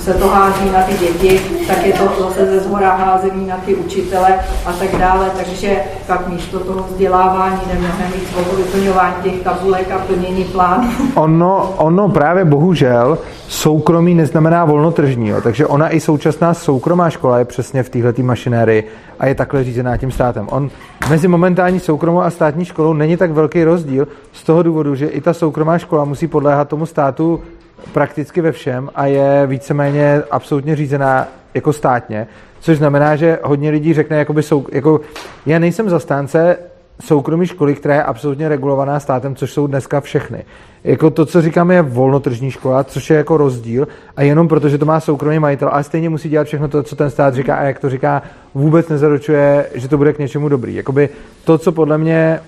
[0.00, 3.74] se to hází na ty děti, tak je to zase ze zhora házený na ty
[3.74, 9.90] učitele a tak dále, takže tak místo toho vzdělávání nemůžeme mít svobodu vyplňování těch tabulek
[9.90, 10.88] a plnění plánů.
[11.14, 15.40] Ono, ono právě bohužel soukromí neznamená volnotržní, jo.
[15.40, 18.88] takže ona i současná soukromá škola je přesně v této mašinérii
[19.18, 20.48] a je takhle řízená tím státem.
[20.50, 20.70] On
[21.10, 25.20] mezi momentální soukromou a státní školou není tak velký rozdíl z toho důvodu, že i
[25.20, 27.40] ta soukromá škola musí podléhat tomu státu
[27.92, 32.26] prakticky ve všem a je víceméně absolutně řízená jako státně,
[32.60, 35.00] což znamená, že hodně lidí řekne, jakoby sou, jako,
[35.46, 36.56] já nejsem zastánce
[37.00, 40.44] soukromí školy, která je absolutně regulovaná státem, což jsou dneska všechny.
[40.84, 44.78] Jako to, co říkáme, je volnotržní škola, což je jako rozdíl a jenom proto, že
[44.78, 47.62] to má soukromý majitel, ale stejně musí dělat všechno to, co ten stát říká a
[47.62, 48.22] jak to říká,
[48.54, 50.74] vůbec nezaručuje, že to bude k něčemu dobrý.
[50.74, 51.08] Jakoby
[51.44, 52.40] to, co podle mě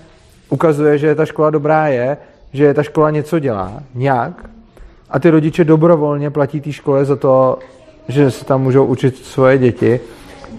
[0.49, 2.17] ukazuje, že ta škola dobrá je,
[2.53, 4.49] že ta škola něco dělá, nějak,
[5.13, 7.59] a ty rodiče dobrovolně platí té škole za to,
[8.07, 9.99] že se tam můžou učit svoje děti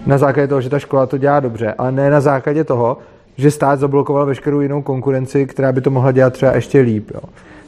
[0.05, 2.97] na základě toho, že ta škola to dělá dobře, ale ne na základě toho,
[3.37, 7.11] že stát zablokoval veškerou jinou konkurenci, která by to mohla dělat třeba ještě líp.
[7.13, 7.21] Jo.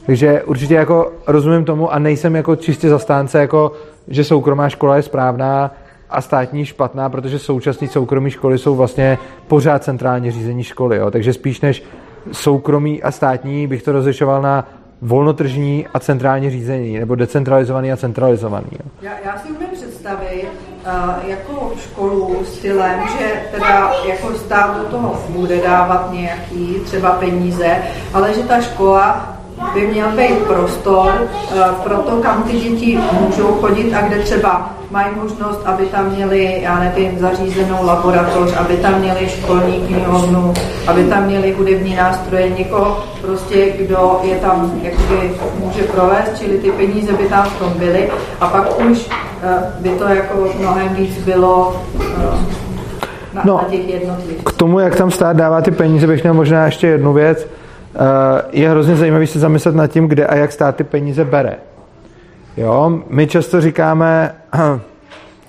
[0.06, 3.72] Takže určitě jako rozumím tomu a nejsem jako čistě zastánce, jako,
[4.08, 5.74] že soukromá škola je správná
[6.10, 9.18] a státní špatná, protože současné soukromé školy jsou vlastně
[9.48, 10.96] pořád centrálně řízení školy.
[10.96, 11.10] Jo.
[11.10, 11.84] Takže spíš než
[12.32, 14.68] soukromý a státní bych to rozlišoval na
[15.02, 18.66] volnotržní a centrálně řízení, nebo decentralizovaný a centralizovaný.
[19.02, 20.48] Já, já si umím představit,
[20.86, 27.76] uh, jako školu stylem, že teda jako stát do toho bude dávat nějaký třeba peníze,
[28.14, 29.36] ale že ta škola
[29.74, 34.77] by měl být prostor uh, pro to, kam ty děti můžou chodit a kde třeba
[34.90, 40.54] mají možnost, aby tam měli, já nevím, zařízenou laboratoř, aby tam měli školní knihovnu,
[40.86, 46.70] aby tam měli hudební nástroje, někoho prostě, kdo je tam jakoby může provést, čili ty
[46.70, 48.10] peníze by tam v tom byly
[48.40, 49.10] a pak už
[49.42, 49.48] eh,
[49.80, 52.58] by to jako mnohem víc bylo eh,
[53.34, 54.44] na, no, na těch jednotlivcích.
[54.44, 57.46] K tomu, jak tam stát dává ty peníze, bych měl možná ještě jednu věc.
[57.94, 61.67] Eh, je hrozně zajímavý se zamyslet nad tím, kde a jak stát ty peníze bere.
[62.58, 64.34] Jo, my často říkáme,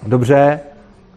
[0.07, 0.59] dobře,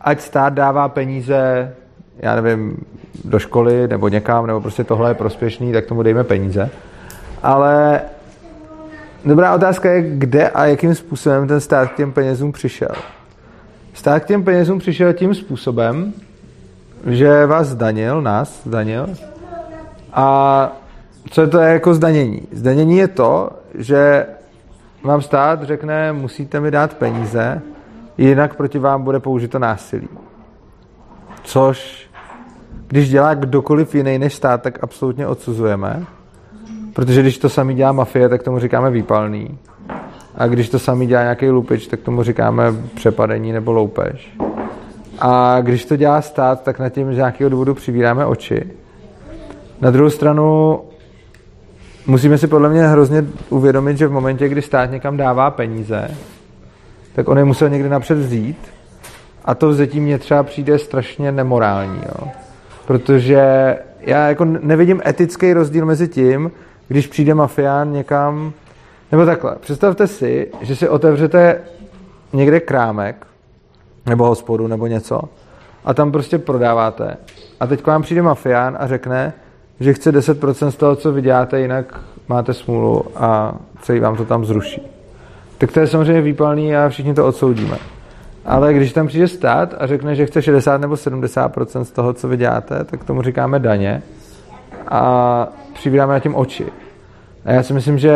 [0.01, 1.73] ať stát dává peníze,
[2.19, 2.85] já nevím,
[3.25, 6.71] do školy nebo někam, nebo prostě tohle je prospěšný, tak tomu dejme peníze.
[7.43, 8.01] Ale
[9.25, 12.95] dobrá otázka je, kde a jakým způsobem ten stát k těm penězům přišel.
[13.95, 16.13] Stát k těm penězům přišel tím způsobem,
[17.07, 19.07] že vás zdanil, nás zdanil.
[20.13, 20.69] A
[21.31, 22.43] co je to jako zdanění?
[22.53, 24.27] Zdanění je to, že
[25.05, 27.63] vám stát řekne, musíte mi dát peníze,
[28.19, 30.09] jinak proti vám bude použito násilí.
[31.43, 32.09] Což,
[32.87, 36.05] když dělá kdokoliv jiný než stát, tak absolutně odsuzujeme.
[36.93, 39.59] Protože když to sami dělá mafie, tak tomu říkáme výpalný.
[40.35, 44.39] A když to sami dělá nějaký lupič, tak tomu říkáme přepadení nebo loupež.
[45.19, 48.71] A když to dělá stát, tak nad tím z nějakého důvodu přivíráme oči.
[49.81, 50.81] Na druhou stranu
[52.07, 56.11] musíme si podle mě hrozně uvědomit, že v momentě, kdy stát někam dává peníze,
[57.15, 58.59] tak on je musel někdy napřed vzít
[59.45, 62.29] a to vzetí mě třeba přijde strašně nemorální, jo.
[62.87, 66.51] Protože já jako nevidím etický rozdíl mezi tím,
[66.89, 68.53] když přijde mafián někam,
[69.13, 71.61] nebo takhle, představte si, že si otevřete
[72.33, 73.27] někde krámek,
[74.07, 75.21] nebo hospodu, nebo něco,
[75.85, 77.17] a tam prostě prodáváte.
[77.61, 79.33] A teď k vám přijde mafián a řekne,
[79.83, 84.45] že chce 10% z toho, co vyděláte, jinak máte smůlu a celý vám to tam
[84.45, 84.83] zruší.
[85.59, 87.79] Tak to je samozřejmě výpalný a všichni to odsoudíme.
[88.45, 92.29] Ale když tam přijde stát a řekne, že chce 60 nebo 70% z toho, co
[92.29, 94.03] vy děláte, tak tomu říkáme daně
[94.89, 96.67] a přivíráme na tím oči.
[97.45, 98.13] A já si myslím, že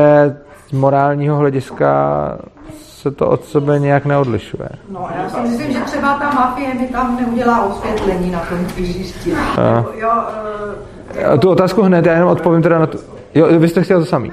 [0.69, 2.39] z morálního hlediska
[2.81, 4.69] se to od sebe nějak neodlišuje.
[4.91, 9.31] No, já si myslím, že třeba ta mafie mi tam neudělá osvětlení na tom křižišti.
[9.31, 10.96] Jo, uh,
[11.41, 12.99] tu otázku hned, já jenom odpovím teda na tu.
[13.35, 14.33] Jo, vy jste chtěl to samý.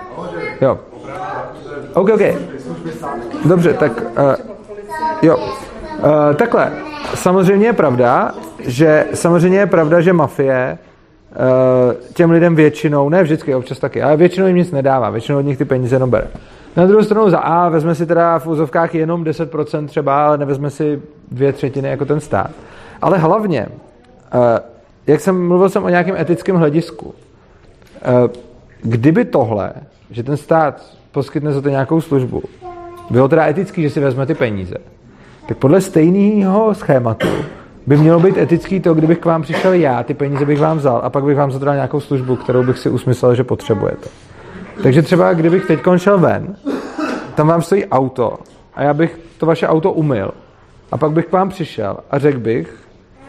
[0.61, 0.79] Jo.
[1.93, 2.21] OK, OK.
[3.45, 4.35] Dobře, tak uh,
[5.21, 5.37] jo.
[5.37, 6.71] Uh, takhle,
[7.15, 13.55] samozřejmě je pravda, že samozřejmě je pravda, že mafie uh, těm lidem většinou, ne vždycky,
[13.55, 16.27] občas taky, ale většinou jim nic nedává, většinou od nich ty peníze jenom bere.
[16.75, 20.69] Na druhou stranu za A vezme si teda v úzovkách jenom 10% třeba, ale nevezme
[20.69, 22.51] si dvě třetiny jako ten stát.
[23.01, 23.67] Ale hlavně,
[25.07, 27.13] jak jsem mluvil jsem o nějakém etickém hledisku, uh,
[28.81, 29.73] kdyby tohle,
[30.11, 32.43] že ten stát poskytne za to nějakou službu,
[33.09, 34.75] bylo teda etický, že si vezme ty peníze,
[35.47, 37.27] tak podle stejného schématu
[37.87, 41.01] by mělo být etický to, kdybych k vám přišel já, ty peníze bych vám vzal
[41.03, 44.09] a pak bych vám zadal nějakou službu, kterou bych si usmyslel, že potřebujete.
[44.83, 46.55] Takže třeba kdybych teď šel ven,
[47.35, 48.37] tam vám stojí auto
[48.75, 50.31] a já bych to vaše auto umyl
[50.91, 52.82] a pak bych k vám přišel a řekl bych,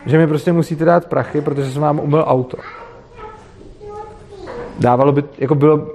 [0.07, 2.57] že mi prostě musíte dát prachy, protože jsem vám umyl auto.
[4.79, 5.87] Dávalo by, jako bylo,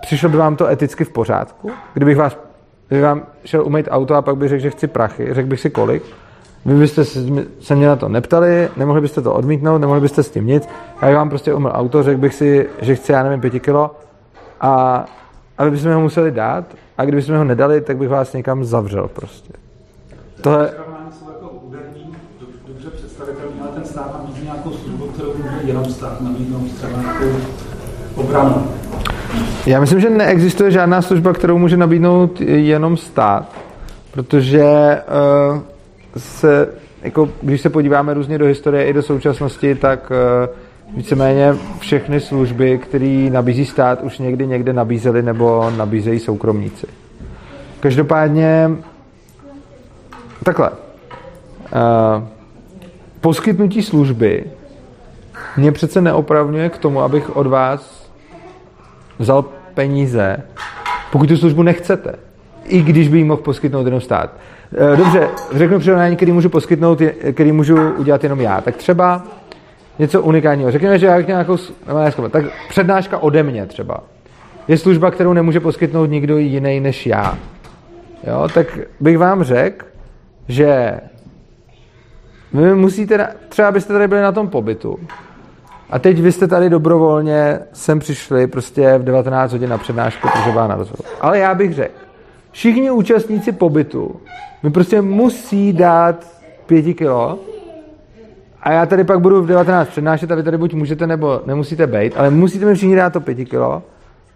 [0.00, 2.36] přišlo by vám to eticky v pořádku, kdybych vás
[2.90, 5.70] Kdyby vám šel umýt auto a pak bych řekl, že chci prachy, řekl bych si
[5.70, 6.02] kolik,
[6.64, 7.04] vy byste
[7.60, 10.68] se mě na to neptali, nemohli byste to odmítnout, nemohli byste s tím nic.
[11.02, 13.96] Já bych vám prostě umyl auto, řekl bych si, že chci, já nevím, pěti kilo
[14.60, 15.04] a,
[15.58, 16.64] a vy bychom ho museli dát
[16.98, 19.52] a kdybychom ho nedali, tak bych vás někam zavřel prostě.
[20.40, 20.64] Tohle...
[20.64, 20.82] Jako
[22.66, 26.62] dobře představitelný, ale ten stát nabízí nějakou službu, kterou může jenom stát nabídnout
[27.02, 27.36] nějakou
[28.14, 28.66] obranu
[29.66, 33.56] já myslím, že neexistuje žádná služba, kterou může nabídnout jenom stát,
[34.10, 34.64] protože
[35.52, 35.60] uh,
[36.16, 36.68] se,
[37.02, 40.12] jako, když se podíváme různě do historie i do současnosti, tak
[40.90, 46.86] uh, víceméně všechny služby, které nabízí stát, už někdy někde nabízeli nebo nabízejí soukromníci.
[47.80, 48.70] Každopádně
[50.44, 50.70] takhle.
[50.70, 52.24] Uh,
[53.20, 54.44] poskytnutí služby
[55.56, 58.10] mě přece neopravňuje k tomu, abych od vás
[59.18, 60.36] vzal peníze,
[61.12, 62.14] pokud tu službu nechcete.
[62.64, 64.30] I když by jí mohl poskytnout jenom stát.
[64.72, 68.60] Eh, dobře, řeknu přirovnání, který můžu poskytnout, který můžu udělat jenom já.
[68.60, 69.22] Tak třeba
[69.98, 70.70] něco unikátního.
[70.70, 71.56] Řekněme, že já nějakou,
[72.30, 74.00] tak přednáška ode mě třeba.
[74.68, 77.38] Je služba, kterou nemůže poskytnout nikdo jiný než já.
[78.26, 79.86] Jo, tak bych vám řekl,
[80.48, 81.00] že
[82.52, 84.98] vy musíte, třeba byste tady byli na tom pobytu
[85.90, 90.52] a teď vy jste tady dobrovolně sem přišli prostě v 19 hodin na přednášku, protože
[90.52, 91.06] byla na rozhovor.
[91.20, 91.94] Ale já bych řekl,
[92.50, 94.16] všichni účastníci pobytu
[94.62, 96.26] mi prostě musí dát
[96.66, 97.38] pěti kilo
[98.62, 101.86] a já tady pak budu v 19 přednášet a vy tady buď můžete nebo nemusíte
[101.86, 103.82] být, ale musíte mi všichni dát to pěti kilo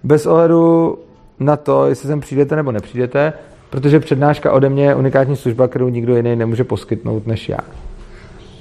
[0.03, 0.99] bez ohledu
[1.41, 3.33] na to, jestli sem přijdete nebo nepřijdete,
[3.71, 7.59] protože přednáška ode mě je unikátní služba, kterou nikdo jiný nemůže poskytnout než já.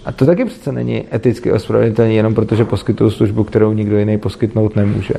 [0.05, 4.75] A to taky přece není eticky ospravedlnitelné jenom protože poskytuju službu, kterou nikdo jiný poskytnout
[4.75, 5.13] nemůže.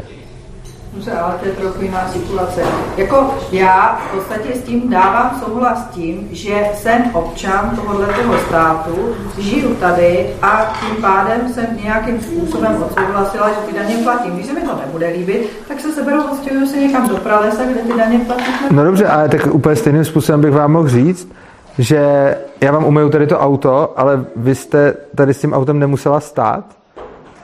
[0.95, 2.63] Dobře, ale to je trochu jiná situace.
[2.97, 8.09] Jako já v podstatě s tím dávám souhlas tím, že jsem občan tohohle
[8.49, 14.35] státu, žiju tady a tím pádem jsem nějakým způsobem odsouhlasila, že ty daně platím.
[14.35, 17.81] Když se mi to nebude líbit, tak se seberu, odstěhuju se někam do pralesa, kde
[17.81, 18.55] ty daně platím.
[18.71, 21.33] No dobře, ale tak úplně stejným způsobem bych vám mohl říct,
[21.79, 26.21] že já vám umyju tady to auto, ale vy jste tady s tím autem nemusela
[26.21, 26.65] stát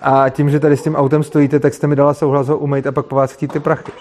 [0.03, 2.87] a tím, že tady s tím autem stojíte, tak jste mi dala souhlas ho umýt
[2.87, 3.93] a pak po vás chtít ty prachy.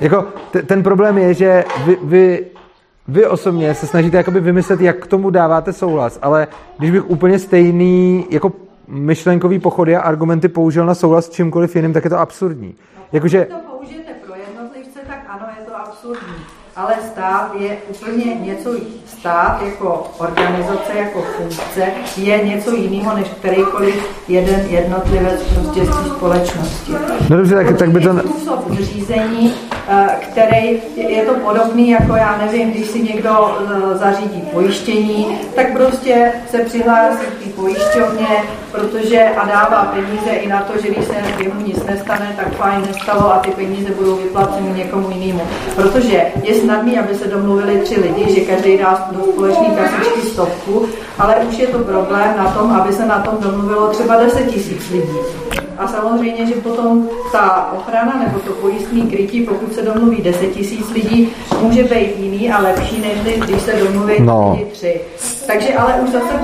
[0.00, 2.46] Jako, t- ten problém je, že vy, vy,
[3.08, 6.48] vy osobně se snažíte jakoby vymyslet, jak k tomu dáváte souhlas, ale
[6.78, 8.52] když bych úplně stejný jako
[8.88, 12.74] myšlenkový pochody a argumenty použil na souhlas s čímkoliv jiným, tak je to absurdní.
[13.12, 16.55] Jakože, to použijete pro jednotlivce, tak ano, je to absurdní.
[16.76, 18.70] Ale stát je úplně něco,
[19.06, 26.10] stát jako organizace, jako funkce je něco jiného než kterýkoliv jeden jednotlivec prostě z té
[26.10, 26.92] společnosti.
[27.30, 28.18] no dobře, tak, tak by to...
[28.18, 29.54] Způsob řízení,
[30.20, 36.32] který je to podobný, jako já nevím, když si někdo eh, zařídí pojištění, tak prostě
[36.50, 38.26] se přihlásí k té pojišťovně,
[38.72, 42.82] protože a dává peníze i na to, že když se jemu nic nestane, tak fajn
[42.86, 45.42] nestalo a ty peníze budou vyplaceny někomu jinému.
[45.76, 50.86] Protože je snadný, aby se domluvili tři lidi, že každý dá do společné kasičky stovku,
[51.18, 54.90] ale už je to problém na tom, aby se na tom domluvilo třeba 10 tisíc
[54.90, 55.65] lidí.
[55.78, 60.90] A samozřejmě, že potom ta ochrana nebo to pojistné krytí, pokud se domluví 10 tisíc
[60.90, 61.28] lidí,
[61.60, 64.58] může být jiný a lepší, než když se domluví No.
[64.72, 65.00] tři.
[65.46, 66.34] Takže ale už zase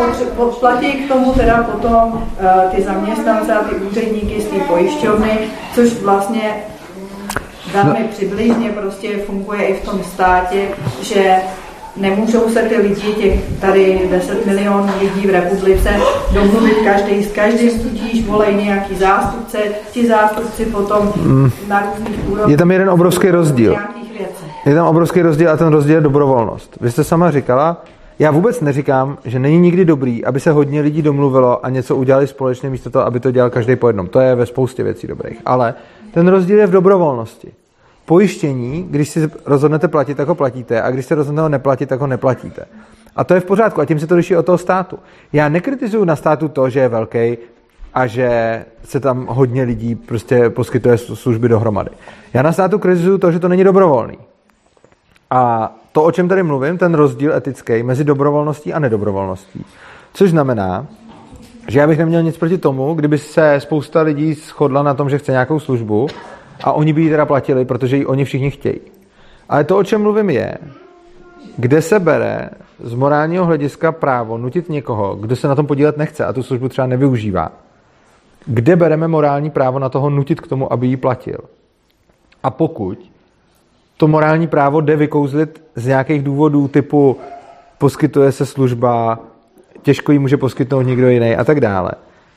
[0.60, 5.38] platí k tomu teda potom uh, ty zaměstnance a ty úředníky z té pojišťovny,
[5.74, 6.54] což vlastně
[7.72, 10.68] velmi přibližně prostě funguje i v tom státě,
[11.02, 11.36] že
[11.96, 15.90] nemůžou se ty lidi, těch tady 10 milionů lidí v republice,
[16.32, 19.58] domluvit každý s každým, tudíž volej nějaký zástupce,
[19.90, 21.12] ti zástupci potom
[21.68, 22.52] na různých úrovních.
[22.52, 23.76] Je tam jeden obrovský rozdíl.
[24.66, 26.78] Je tam obrovský rozdíl a ten rozdíl je dobrovolnost.
[26.80, 27.84] Vy jste sama říkala,
[28.18, 32.26] já vůbec neříkám, že není nikdy dobrý, aby se hodně lidí domluvilo a něco udělali
[32.26, 34.06] společně místo toho, aby to dělal každý po jednom.
[34.06, 35.40] To je ve spoustě věcí dobrých.
[35.46, 35.74] Ale
[36.14, 37.52] ten rozdíl je v dobrovolnosti.
[38.04, 42.00] Pojištění, když si rozhodnete platit, tak ho platíte a když se rozhodnete ho neplatit, tak
[42.00, 42.64] ho neplatíte.
[43.16, 44.98] A to je v pořádku a tím se to liší od toho státu.
[45.32, 47.38] Já nekritizuju na státu to, že je velký
[47.94, 51.90] a že se tam hodně lidí prostě poskytuje služby dohromady.
[52.34, 54.18] Já na státu kritizuju to, že to není dobrovolný.
[55.30, 59.64] A to, o čem tady mluvím, ten rozdíl etický mezi dobrovolností a nedobrovolností.
[60.14, 60.86] Což znamená,
[61.68, 65.18] že já bych neměl nic proti tomu, kdyby se spousta lidí shodla na tom, že
[65.18, 66.06] chce nějakou službu
[66.60, 68.80] a oni by ji teda platili, protože ji oni všichni chtějí.
[69.48, 70.58] Ale to, o čem mluvím, je,
[71.56, 72.50] kde se bere
[72.80, 76.68] z morálního hlediska právo nutit někoho, kdo se na tom podílet nechce a tu službu
[76.68, 77.52] třeba nevyužívá.
[78.46, 81.38] Kde bereme morální právo na toho nutit k tomu, aby ji platil?
[82.42, 83.10] A pokud
[83.96, 87.16] to morální právo jde vykouzlit z nějakých důvodů typu
[87.78, 89.18] poskytuje se služba,
[89.82, 91.92] těžko ji může poskytnout někdo jiný a tak dále,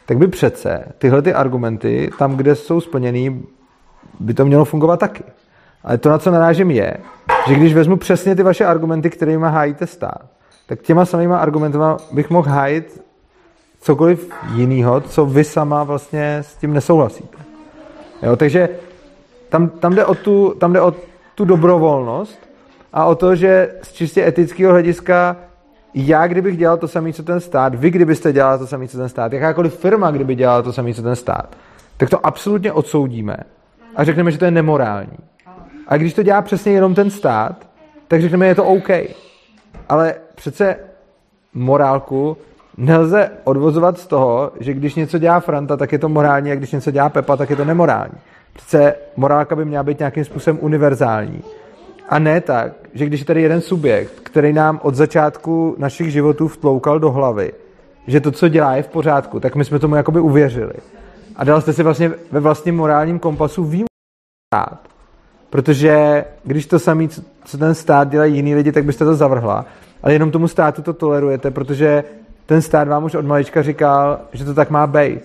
[0.06, 3.44] tak by přece tyhle ty argumenty, tam, kde jsou splněný,
[4.20, 5.24] by to mělo fungovat taky.
[5.84, 6.98] Ale to, na co narážím, je,
[7.48, 10.22] že když vezmu přesně ty vaše argumenty, kterými hájíte stát,
[10.68, 13.04] tak těma samýma argumentama bych mohl hájit
[13.82, 17.38] cokoliv jiného, co vy sama vlastně s tím nesouhlasíte.
[18.24, 18.70] Jo, takže
[19.50, 20.94] tam, tam, jde o tu, tam jde o
[21.36, 22.40] tu dobrovolnost
[22.94, 25.36] a o to, že z čistě etického hlediska
[25.94, 29.10] já, kdybych dělal to samé, co ten stát, vy, kdybyste dělal to samé, co ten
[29.10, 31.56] stát, jakákoliv firma, kdyby dělala to samé, co ten stát,
[31.98, 33.38] tak to absolutně odsoudíme
[33.96, 35.18] a řekneme, že to je nemorální.
[35.88, 37.68] A když to dělá přesně jenom ten stát,
[38.08, 38.90] tak řekneme, je to OK.
[39.90, 40.76] Ale přece
[41.54, 42.38] morálku
[42.78, 46.72] nelze odvozovat z toho, že když něco dělá Franta, tak je to morální, a když
[46.72, 48.14] něco dělá Pepa, tak je to nemorální.
[48.54, 51.42] Přece morálka by měla být nějakým způsobem univerzální.
[52.10, 56.48] A ne tak, že když je tady jeden subjekt, který nám od začátku našich životů
[56.48, 57.52] vtloukal do hlavy,
[58.08, 60.74] že to, co dělá, je v pořádku, tak my jsme tomu jakoby uvěřili.
[61.36, 63.86] A dal jste si vlastně ve vlastním morálním kompasu výjimku
[65.50, 67.10] Protože když to samý,
[67.46, 69.66] co ten stát dělají jiný lidi, tak byste to zavrhla.
[70.04, 72.04] ale jenom tomu státu to tolerujete, protože
[72.46, 75.22] ten stát vám už od malička říkal, že to tak má být.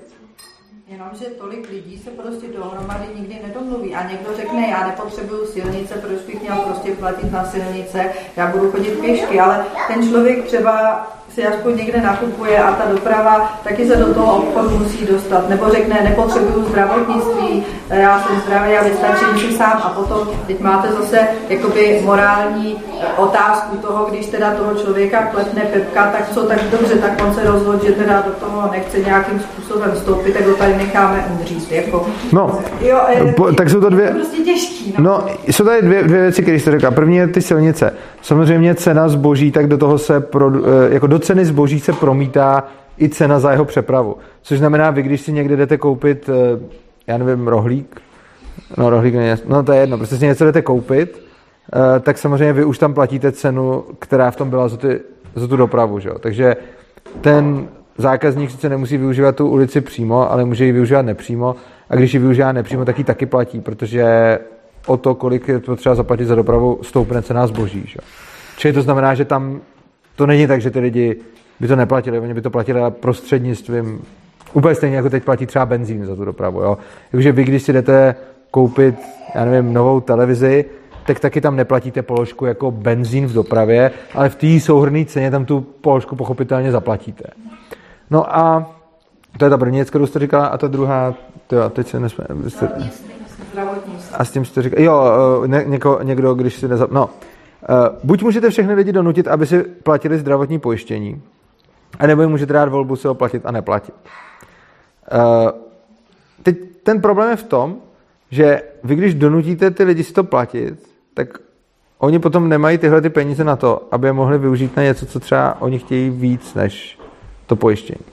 [0.89, 6.21] Jenomže tolik lidí se prostě dohromady nikdy nedomluví a někdo řekne, já nepotřebuju silnice, proč
[6.27, 11.47] bych měl prostě platit na silnice, já budu chodit pěšky, ale ten člověk třeba si
[11.47, 15.49] aspoň někde nakupuje a ta doprava taky se do toho obchodu musí dostat.
[15.49, 19.81] Nebo řekne, nepotřebuju zdravotnictví, já jsem zdravý a vystačím si sám.
[19.85, 21.19] A potom teď máte zase
[21.49, 26.95] jakoby morální eh, otázku toho, když teda toho člověka klepne pepka, tak co, tak dobře,
[26.95, 30.77] tak on se rozhodl, že teda do toho nechce nějakým způsobem vstoupit, tak ho tady
[30.77, 31.73] necháme umřít.
[31.73, 32.07] Jako.
[32.33, 34.09] No, jo, je, po, tak jsou to dvě...
[34.11, 34.95] Prostě těžký.
[34.99, 35.05] No.
[35.05, 36.91] no, jsou tady dvě, dvě věci, které jste řekla.
[36.91, 37.95] První je ty silnice.
[38.23, 42.65] Samozřejmě cena zboží, tak do toho se, pro, eh, jako do ceny zboží se promítá
[43.01, 44.17] i cena za jeho přepravu.
[44.43, 46.61] Což znamená, vy když si někde jdete koupit, eh,
[47.07, 48.01] já nevím, rohlík,
[48.77, 49.15] no rohlík,
[49.49, 51.23] no to je jedno, prostě si něco jdete koupit,
[51.73, 55.01] eh, tak samozřejmě vy už tam platíte cenu, která v tom byla za, ty,
[55.35, 56.19] za tu dopravu, že jo?
[56.19, 56.57] Takže
[57.21, 57.69] ten
[57.99, 61.57] zákazník sice nemusí využívat tu ulici přímo, ale může ji využívat nepřímo
[61.91, 64.39] a když ji využívá nepřímo, tak ji taky platí, protože
[64.87, 67.83] o to, kolik je potřeba zaplatit za dopravu, stoupne cena zboží.
[67.87, 67.99] Že?
[68.57, 69.61] Čili to znamená, že tam
[70.17, 71.17] to není tak, že ty lidi
[71.61, 74.03] by to neplatili, oni by to platili prostřednictvím,
[74.53, 76.61] úplně stejně jako teď platí třeba benzín za tu dopravu.
[76.61, 76.79] Jo?
[77.11, 78.15] Takže vy, když si jdete
[78.51, 78.95] koupit,
[79.35, 80.65] já nevím, novou televizi,
[81.07, 85.45] tak taky tam neplatíte položku jako benzín v dopravě, ale v té souhrné ceně tam
[85.45, 87.25] tu položku pochopitelně zaplatíte.
[88.11, 88.71] No a
[89.39, 91.15] to je ta první věc, kterou jste říkala, a ta druhá,
[91.47, 92.25] to teď se nesmí...
[92.49, 92.69] Jste...
[94.13, 95.13] A s tím jste říkala, jo,
[95.45, 96.91] eh, ně, něko, někdo, když si nezap...
[96.91, 97.11] No,
[98.05, 101.23] buď můžete všechny lidi donutit, aby si platili zdravotní pojištění,
[101.99, 103.95] a nebo jim můžete dát volbu si ho platit a neplatit.
[105.13, 105.51] Uh,
[106.43, 107.77] teď ten problém je v tom,
[108.31, 111.39] že vy když donutíte ty lidi si to platit, tak
[111.99, 115.21] oni potom nemají tyhle ty peníze na to, aby je mohli využít na něco, co
[115.21, 116.99] třeba oni chtějí víc než
[117.47, 118.05] to pojištění.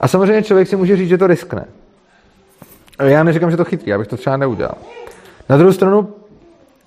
[0.00, 1.64] A samozřejmě člověk si může říct, že to riskne.
[3.02, 4.74] Já neříkám, že to chytrý, já bych to třeba neudělal.
[5.48, 6.14] Na druhou stranu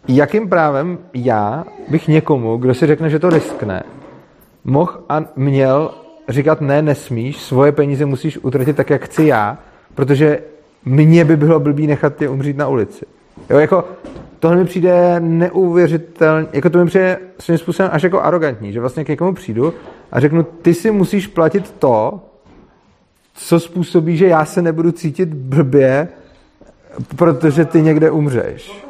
[0.08, 3.84] jakým právem já bych někomu, kdo si řekne, že to riskne,
[4.64, 5.91] mohl a měl
[6.30, 9.58] říkat ne, nesmíš, svoje peníze musíš utratit tak, jak chci já,
[9.95, 10.39] protože
[10.86, 13.06] mně by bylo blbý nechat tě umřít na ulici.
[13.49, 13.86] Jo, jako
[14.39, 19.06] tohle mi přijde neuvěřitelně, jako to mi přijde svým způsobem až jako arrogantní, že vlastně
[19.06, 19.74] k někomu přijdu
[20.12, 22.22] a řeknu, ty si musíš platit to,
[23.34, 26.08] co způsobí, že já se nebudu cítit blbě,
[27.16, 28.84] protože ty někde umřeš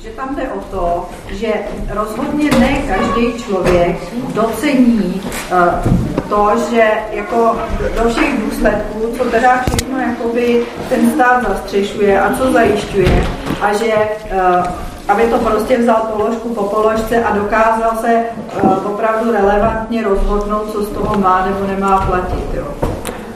[0.00, 1.52] že tam jde o to, že
[1.88, 3.96] rozhodně ne každý člověk
[4.34, 5.22] docení
[5.52, 5.92] uh,
[6.28, 7.56] to, že jako
[8.02, 13.24] do všech důsledků, co teda všechno jakoby ten stát zastřešuje a co zajišťuje
[13.60, 14.64] a že uh,
[15.08, 18.24] aby to prostě vzal položku po položce a dokázal se
[18.62, 22.44] uh, opravdu relevantně rozhodnout, co z toho má nebo nemá platit.
[22.54, 22.66] Jo.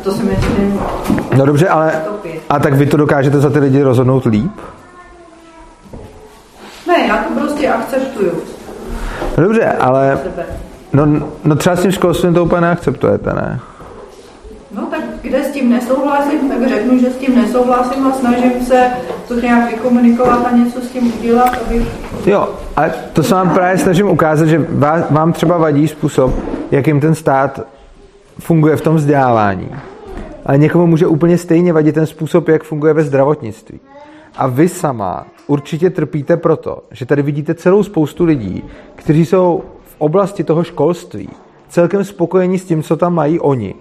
[0.04, 0.80] To si myslím.
[1.36, 2.02] No dobře, ale
[2.50, 4.52] a tak vy to dokážete za ty lidi rozhodnout líp?
[6.86, 8.32] Ne, já to prostě akceptuju.
[9.36, 10.18] Dobře, ale
[10.92, 11.06] no,
[11.44, 13.60] no třeba s tím školstvím to úplně neakceptujete, ne?
[14.76, 18.86] No tak kde s tím nesouhlasím, tak řeknu, že s tím nesouhlasím a snažím se
[19.28, 21.86] to nějak vykomunikovat a něco s tím udělat, aby...
[22.26, 24.66] Jo, a to se vám právě snažím ukázat, že
[25.10, 26.34] vám třeba vadí způsob,
[26.70, 27.60] jakým ten stát
[28.38, 29.68] funguje v tom vzdělávání.
[30.46, 33.80] Ale někomu může úplně stejně vadit ten způsob, jak funguje ve zdravotnictví.
[34.36, 38.64] A vy sama určitě trpíte proto, že tady vidíte celou spoustu lidí,
[38.94, 41.28] kteří jsou v oblasti toho školství
[41.68, 43.74] celkem spokojení s tím, co tam mají oni,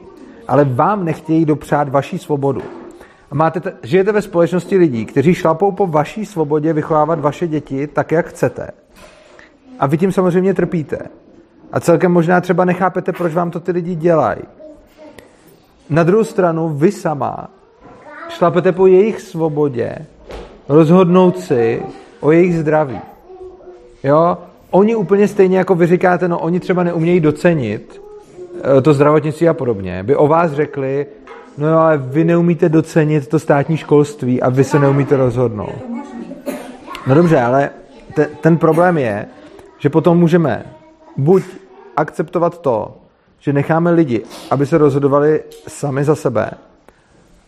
[0.48, 2.62] ale vám nechtějí dopřát vaší svobodu.
[3.32, 7.88] A máte t- žijete ve společnosti lidí, kteří šlapou po vaší svobodě vychovávat vaše děti
[7.88, 8.70] tak, jak chcete.
[9.80, 11.00] A vy tím samozřejmě trpíte.
[11.72, 14.42] A celkem možná třeba nechápete, proč vám to ty lidi dělají.
[15.90, 17.50] Na druhou stranu, vy sama
[18.30, 19.96] šlapete po jejich svobodě
[20.70, 21.82] rozhodnout si
[22.20, 23.00] o jejich zdraví.
[24.04, 24.38] Jo?
[24.72, 28.02] Oni úplně stejně jako vy říkáte, no oni třeba neumějí docenit
[28.78, 31.06] eh, to zdravotnictví a podobně, by o vás řekli,
[31.58, 35.76] no jo, ale vy neumíte docenit to státní školství a vy se neumíte rozhodnout.
[37.08, 37.70] No dobře, ale
[38.16, 39.26] te, ten problém je,
[39.80, 40.66] že potom můžeme
[41.18, 41.44] buď
[41.98, 42.98] akceptovat to,
[43.40, 46.52] že necháme lidi, aby se rozhodovali sami za sebe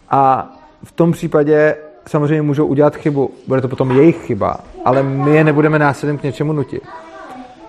[0.09, 0.53] a
[0.83, 1.75] v tom případě
[2.07, 6.23] samozřejmě můžou udělat chybu, bude to potom jejich chyba, ale my je nebudeme násilím k
[6.23, 6.83] něčemu nutit.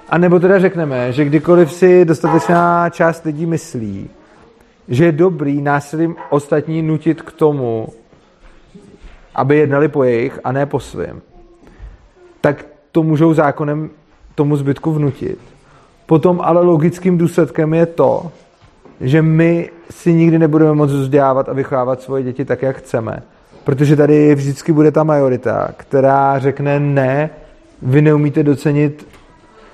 [0.08, 4.10] A nebo teda řekneme, že kdykoliv si dostatečná část lidí myslí,
[4.88, 7.88] že je dobrý násilím ostatní nutit k tomu,
[9.34, 11.20] aby jednali po jejich a ne po svém,
[12.40, 13.90] tak to můžou zákonem
[14.34, 15.38] tomu zbytku vnutit.
[16.06, 18.32] Potom ale logickým důsledkem je to,
[19.00, 23.22] že my si nikdy nebudeme moct vzdělávat a vychovávat svoje děti tak, jak chceme.
[23.66, 27.30] Protože tady vždycky bude ta majorita, která řekne ne,
[27.82, 29.08] vy neumíte docenit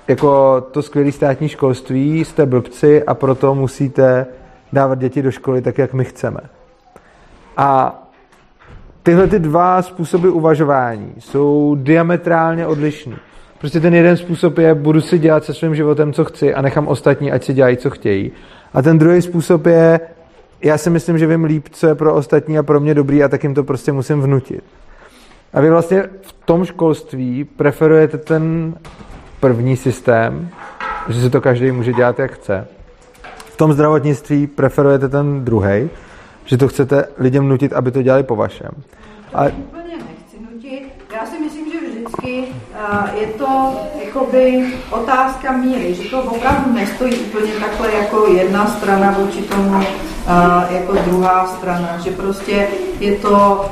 [0.07, 4.25] jako to skvělé státní školství, jste blbci a proto musíte
[4.73, 6.39] dávat děti do školy tak, jak my chceme.
[7.57, 8.01] A
[9.03, 13.15] tyhle ty dva způsoby uvažování jsou diametrálně odlišný.
[13.59, 16.87] Prostě ten jeden způsob je, budu si dělat se svým životem, co chci a nechám
[16.87, 18.31] ostatní, ať si dělají, co chtějí.
[18.73, 19.99] A ten druhý způsob je,
[20.63, 23.27] já si myslím, že vím líp, co je pro ostatní a pro mě dobrý a
[23.27, 24.63] tak jim to prostě musím vnutit.
[25.53, 28.75] A vy vlastně v tom školství preferujete ten
[29.39, 30.49] první systém,
[31.09, 32.67] že si to každý může dělat, jak chce.
[33.35, 35.89] V tom zdravotnictví preferujete ten druhý,
[36.45, 38.71] že to chcete lidem nutit, aby to dělali po vašem.
[39.33, 39.43] A...
[41.13, 42.52] Já si myslím, že vždycky
[43.19, 49.41] je to jakoby otázka míry, že to opravdu nestojí úplně takhle jako jedna strana vůči
[49.41, 49.83] tomu
[50.69, 52.67] jako druhá strana, že prostě
[52.99, 53.65] je to,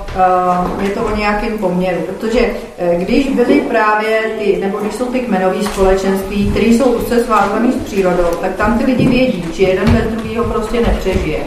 [0.81, 5.19] je to o nějakém poměru, protože uh, když byly právě ty, nebo když jsou ty
[5.19, 9.91] kmenové společenství, které jsou úzce svázané s přírodou, tak tam ty lidi vědí, že jeden
[9.91, 11.39] bez druhého prostě nepřežije.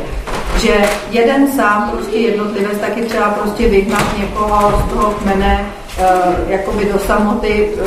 [0.59, 0.75] Že
[1.11, 5.67] jeden sám prostě jednotlivec taky třeba prostě vyhnat někoho z toho kmene
[6.49, 7.83] jakoby do samoty uh,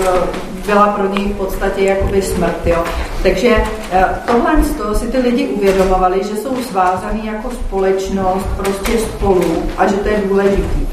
[0.66, 2.66] byla pro něj v podstatě jakoby smrt.
[2.66, 2.84] Jo.
[3.24, 8.98] Takže uh, tohle z toho si ty lidi uvědomovali, že jsou svázaný jako společnost prostě
[8.98, 10.88] spolu a že to je důležitý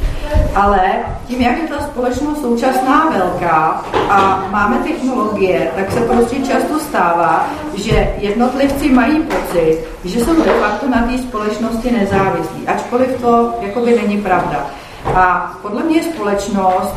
[0.55, 0.81] ale
[1.27, 7.51] tím, jak je ta společnost současná velká a máme technologie, tak se prostě často stává,
[7.75, 14.01] že jednotlivci mají pocit, že jsou de facto na té společnosti nezávislí, ačkoliv to jakoby
[14.03, 14.67] není pravda.
[15.05, 16.95] A podle mě společnost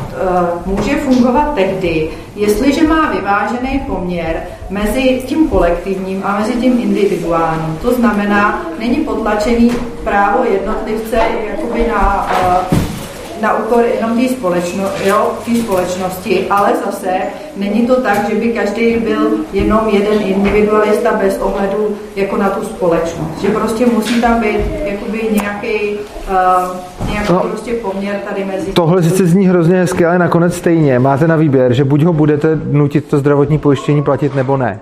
[0.66, 7.78] uh, může fungovat tehdy, jestliže má vyvážený poměr mezi tím kolektivním a mezi tím individuálním.
[7.82, 9.70] To znamená, není potlačený
[10.04, 12.30] právo jednotlivce jakoby na
[12.72, 12.87] uh,
[13.42, 14.84] na úkor jenom té společno,
[15.64, 17.08] společnosti, ale zase
[17.56, 22.64] není to tak, že by každý byl jenom jeden individualista bez ohledu jako na tu
[22.64, 23.40] společnost.
[23.40, 25.98] Že prostě musí tam být jakoby nějaký,
[26.30, 28.72] uh, nějaký no, prostě poměr tady mezi...
[28.72, 32.60] Tohle sice zní hrozně hezky, ale nakonec stejně máte na výběr, že buď ho budete
[32.70, 34.80] nutit to zdravotní pojištění platit nebo ne.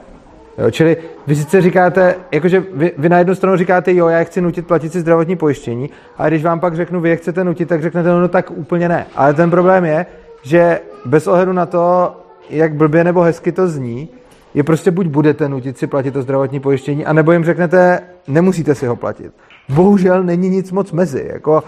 [0.59, 0.97] Jo, čili
[1.27, 4.93] vy sice říkáte, jakože vy, vy na jednu stranu říkáte, jo, já chci nutit platit
[4.93, 8.21] si zdravotní pojištění, a když vám pak řeknu, vy je chcete nutit, tak řeknete, no,
[8.21, 9.07] no tak úplně ne.
[9.17, 10.07] Ale ten problém je,
[10.43, 12.17] že bez ohledu na to,
[12.51, 14.09] jak blbě nebo hezky to zní,
[14.55, 18.87] je prostě buď budete nutit si platit to zdravotní pojištění, anebo jim řeknete, nemusíte si
[18.87, 19.33] ho platit.
[19.69, 21.31] Bohužel není nic moc mezi.
[21.33, 21.65] Jako,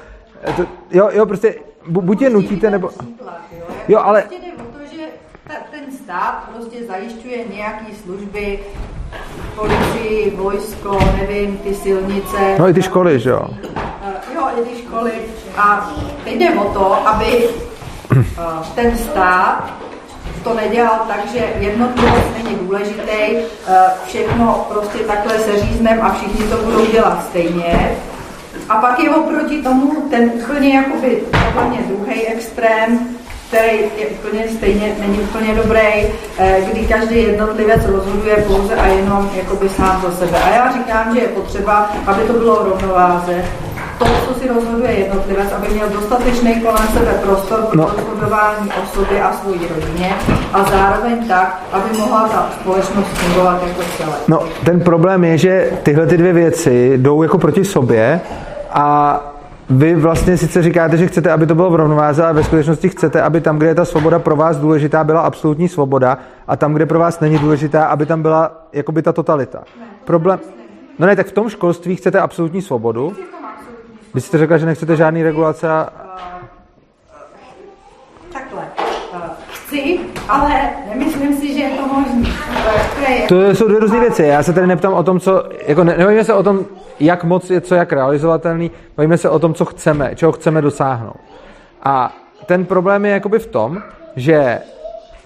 [0.56, 1.54] to, jo, jo, prostě
[1.88, 2.90] buď je nutíte, nebo...
[3.88, 4.24] Jo, ale
[5.70, 8.58] ten stát prostě zajišťuje nějaké služby,
[9.54, 12.56] policii, vojsko, nevím, ty silnice.
[12.58, 13.42] No i ty školy, že jo?
[13.42, 15.12] Uh, jo, i ty školy.
[15.56, 15.90] A
[16.24, 17.48] teď jde o to, aby
[18.16, 18.24] uh,
[18.74, 19.72] ten stát
[20.44, 23.74] to nedělal tak, že jednotlivec není důležitý, uh,
[24.06, 27.96] všechno prostě takhle se říznem a všichni to budou dělat stejně.
[28.68, 33.08] A pak je oproti tomu ten úplně jakoby úplně druhý extrém,
[33.48, 36.06] který je úplně stejně, není úplně dobrý,
[36.38, 40.38] eh, kdy každý jednotlivec rozhoduje pouze a jenom jakoby sám za sebe.
[40.38, 43.44] A já říkám, že je potřeba, aby to bylo rovnováze,
[43.98, 47.90] to, co si rozhoduje jednotlivec, aby měl dostatečný kolem sebe prostor pro no.
[47.96, 50.14] rozhodování o sobě a svojí rodině
[50.52, 54.16] a zároveň tak, aby mohla ta společnost fungovat jako celé.
[54.28, 58.20] No, ten problém je, že tyhle ty dvě věci jdou jako proti sobě
[58.70, 59.20] a
[59.70, 63.22] vy vlastně sice říkáte, že chcete, aby to bylo v rovnováze, ale ve skutečnosti chcete,
[63.22, 66.86] aby tam, kde je ta svoboda pro vás důležitá, byla absolutní svoboda a tam, kde
[66.86, 69.62] pro vás není důležitá, aby tam byla jakoby ta totalita.
[70.04, 70.40] Problém...
[70.98, 73.16] No ne, tak v tom školství chcete absolutní svobodu.
[74.14, 75.88] Vy jste řekla, že nechcete žádný regulace a...
[78.32, 78.62] Takhle.
[79.52, 82.30] Chci, ale nemyslím si, že je to možné.
[83.28, 84.22] To jsou dvě různé věci.
[84.22, 85.44] Já se tady neptám o tom, co...
[85.66, 86.64] Jako ne, se o tom,
[87.00, 91.20] jak moc je co jak realizovatelný, bavíme se o tom, co chceme, čeho chceme dosáhnout.
[91.82, 93.82] A ten problém je jakoby v tom,
[94.16, 94.58] že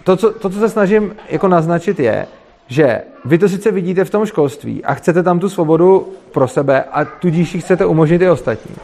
[0.05, 2.27] to, co, to, co se snažím jako naznačit, je,
[2.69, 6.85] že vy to sice vidíte v tom školství a chcete tam tu svobodu pro sebe
[6.93, 8.77] a tudíž ji chcete umožnit i ostatním.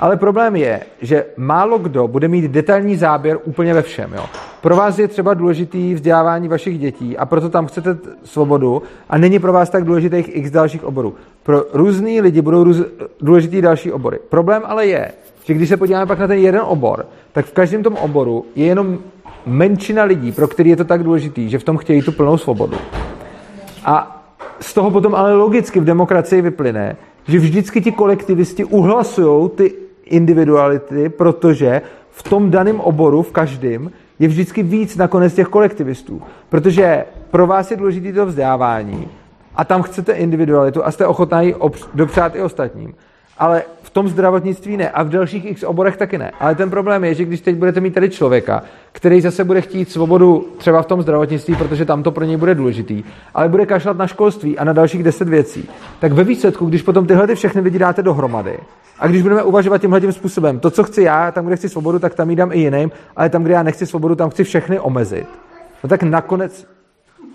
[0.00, 4.12] Ale problém je, že málo kdo bude mít detailní záběr úplně ve všem.
[4.14, 4.24] Jo.
[4.60, 9.38] Pro vás je třeba důležitý vzdělávání vašich dětí a proto tam chcete svobodu a není
[9.38, 11.14] pro vás tak důležitých x dalších oborů.
[11.42, 12.82] Pro různý lidi budou růz,
[13.20, 14.18] důležitý další obory.
[14.28, 15.12] Problém ale je,
[15.44, 18.66] že když se podíváme pak na ten jeden obor, tak v každém tom oboru je
[18.66, 18.98] jenom
[19.46, 22.76] menšina lidí, pro který je to tak důležitý, že v tom chtějí tu plnou svobodu.
[23.84, 24.24] A
[24.60, 26.96] z toho potom ale logicky v demokracii vyplyne,
[27.28, 34.28] že vždycky ti kolektivisti uhlasují ty individuality, protože v tom daném oboru, v každém, je
[34.28, 36.22] vždycky víc nakonec těch kolektivistů.
[36.48, 39.08] Protože pro vás je důležité to vzdělávání
[39.54, 41.54] a tam chcete individualitu a jste ochotná ji
[41.94, 42.94] dopřát i ostatním.
[43.38, 46.32] Ale v tom zdravotnictví ne a v dalších x oborech taky ne.
[46.40, 48.62] Ale ten problém je, že když teď budete mít tady člověka,
[48.92, 52.54] který zase bude chtít svobodu třeba v tom zdravotnictví, protože tam to pro něj bude
[52.54, 55.68] důležitý, ale bude kašlat na školství a na dalších deset věcí,
[55.98, 58.58] tak ve výsledku, když potom tyhle ty všechny lidi dáte dohromady,
[58.98, 61.98] a když budeme uvažovat tímhle tím způsobem, to, co chci já, tam, kde chci svobodu,
[61.98, 64.80] tak tam jí dám i jiným, ale tam, kde já nechci svobodu, tam chci všechny
[64.80, 65.26] omezit.
[65.84, 66.66] No tak nakonec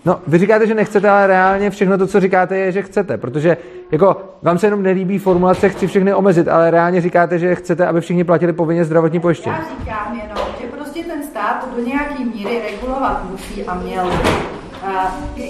[0.04, 3.56] No, vy říkáte, že nechcete, ale reálně všechno to, co říkáte, je, že chcete, protože
[3.92, 8.00] jako vám se jenom nelíbí formulace, chci všechny omezit, ale reálně říkáte, že chcete, aby
[8.00, 9.56] všichni platili povinně zdravotní pojištění.
[9.56, 14.12] Já říkám jenom, že prostě ten stát do nějaký míry regulovat musí a měl.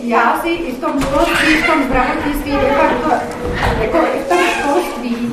[0.03, 3.11] Já si i v tom školství, v tom zdravotnictví, to,
[3.83, 5.33] jako i v tom školství,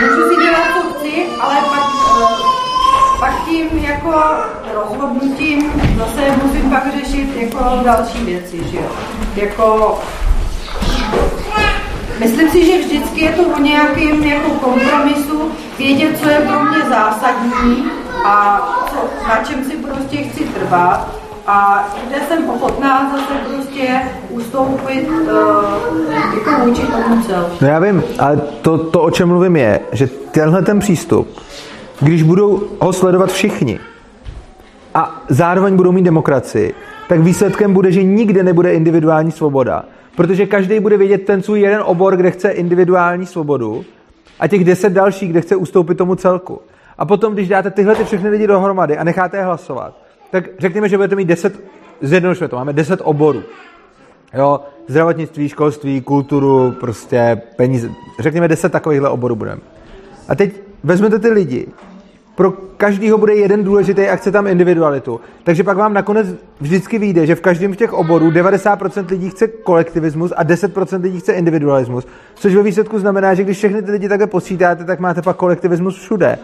[0.00, 2.13] můžu si dělat, co chci, ale pak
[3.70, 4.22] tím jako
[4.74, 8.90] rozhodnutím zase musím pak řešit jako další věci, že jo.
[9.36, 9.98] Jako
[12.18, 16.78] Myslím si, že vždycky je to o nějakém jako kompromisu, vědět, co je pro mě
[16.88, 17.84] zásadní
[18.24, 21.08] a co, na čem si prostě chci trvat
[21.46, 24.00] a kde jsem ochotná zase prostě
[24.30, 25.28] ustoupit uh,
[26.34, 27.56] jako vůči tomu celku.
[27.60, 31.40] No já vím, ale to, to, o čem mluvím je, že tenhle ten přístup
[32.00, 33.78] když budou ho sledovat všichni
[34.94, 36.74] a zároveň budou mít demokracii,
[37.08, 39.84] tak výsledkem bude, že nikde nebude individuální svoboda.
[40.16, 43.84] Protože každý bude vědět ten svůj jeden obor, kde chce individuální svobodu
[44.40, 46.60] a těch deset dalších, kde chce ustoupit tomu celku.
[46.98, 49.98] A potom, když dáte tyhle ty všechny lidi dohromady a necháte je hlasovat,
[50.30, 51.60] tak řekněme, že budete mít deset,
[52.00, 53.42] zjednodušme to, máme deset oborů.
[54.34, 57.90] Jo, zdravotnictví, školství, kulturu, prostě peníze.
[58.18, 59.60] Řekněme, deset takovýchhle oborů budeme.
[60.28, 61.66] A teď vezmete ty lidi,
[62.34, 65.20] pro každýho bude jeden důležitý a chce tam individualitu.
[65.44, 66.26] Takže pak vám nakonec
[66.60, 71.20] vždycky vyjde, že v každém z těch oborů 90% lidí chce kolektivismus a 10% lidí
[71.20, 72.06] chce individualismus.
[72.34, 75.98] Což ve výsledku znamená, že když všechny ty lidi takhle posítáte, tak máte pak kolektivismus
[75.98, 76.38] všude.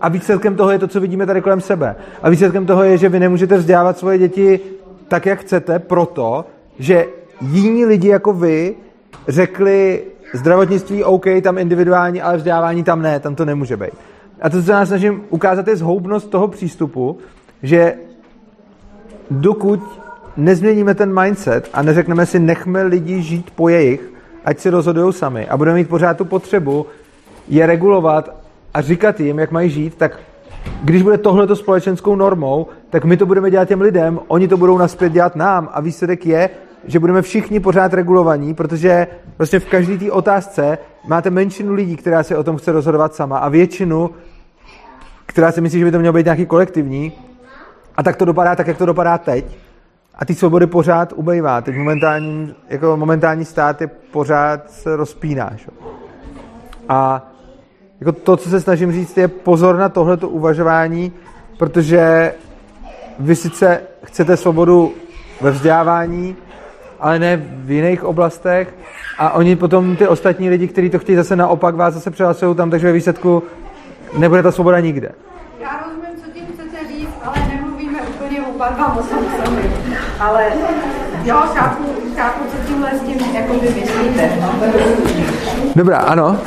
[0.00, 1.96] A výsledkem toho je to, co vidíme tady kolem sebe.
[2.22, 4.60] A výsledkem toho je, že vy nemůžete vzdělávat svoje děti
[5.08, 6.44] tak, jak chcete, proto,
[6.78, 7.06] že
[7.40, 8.74] jiní lidi jako vy
[9.28, 10.02] řekli,
[10.36, 13.92] zdravotnictví OK, tam individuální, ale vzdělávání tam ne, tam to nemůže být.
[14.42, 17.18] A to, co já snažím ukázat, je zhoubnost toho přístupu,
[17.62, 17.94] že
[19.30, 19.80] dokud
[20.36, 24.12] nezměníme ten mindset a neřekneme si, nechme lidi žít po jejich,
[24.44, 26.86] ať si rozhodují sami a budeme mít pořád tu potřebu
[27.48, 28.36] je regulovat
[28.74, 30.18] a říkat jim, jak mají žít, tak
[30.84, 34.78] když bude tohleto společenskou normou, tak my to budeme dělat těm lidem, oni to budou
[34.78, 36.50] naspět dělat nám a výsledek je,
[36.86, 39.06] že budeme všichni pořád regulovaní, protože
[39.36, 40.78] prostě v každé té otázce
[41.08, 44.10] máte menšinu lidí, která se o tom chce rozhodovat sama a většinu,
[45.26, 47.12] která si myslí, že by to mělo být nějaký kolektivní
[47.96, 49.58] a tak to dopadá tak, jak to dopadá teď.
[50.14, 51.60] A ty svobody pořád ubejvá.
[51.60, 55.52] Teď momentální, jako momentální stát je pořád se rozpíná.
[55.56, 55.70] Šo?
[56.88, 57.30] A
[58.00, 61.12] jako to, co se snažím říct, je pozor na tohleto uvažování,
[61.58, 62.34] protože
[63.18, 64.92] vy sice chcete svobodu
[65.40, 66.36] ve vzdělávání,
[67.00, 68.74] ale ne v jiných oblastech.
[69.18, 72.70] A oni potom, ty ostatní lidi, kteří to chtějí zase naopak, vás zase přehlasují tam,
[72.70, 73.42] takže ve výsledku
[74.18, 75.12] nebude ta svoboda nikde.
[75.60, 79.70] Já rozumím, co tím chcete říct, ale nemluvíme úplně oba dva o sami.
[80.20, 80.52] Ale
[81.24, 81.84] jo, chápu,
[82.16, 84.30] chápu, co tímhle s tím jako vy myslíte.
[85.76, 86.38] Dobrá, ano.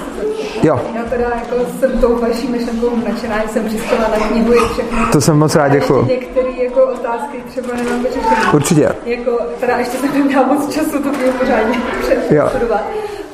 [0.63, 0.81] Jo.
[0.95, 4.97] Já teda jako jsem tou vaší myšlenkou nadšená, jsem přispěla na knihu je všechno.
[5.11, 6.05] To jsem moc rád, děkuji.
[6.05, 8.35] Některé jako otázky třeba nemám vyřešené.
[8.53, 8.89] Určitě.
[9.05, 12.83] Jako, teda ještě jsem neměla moc času to knihu pořádně přestudovat.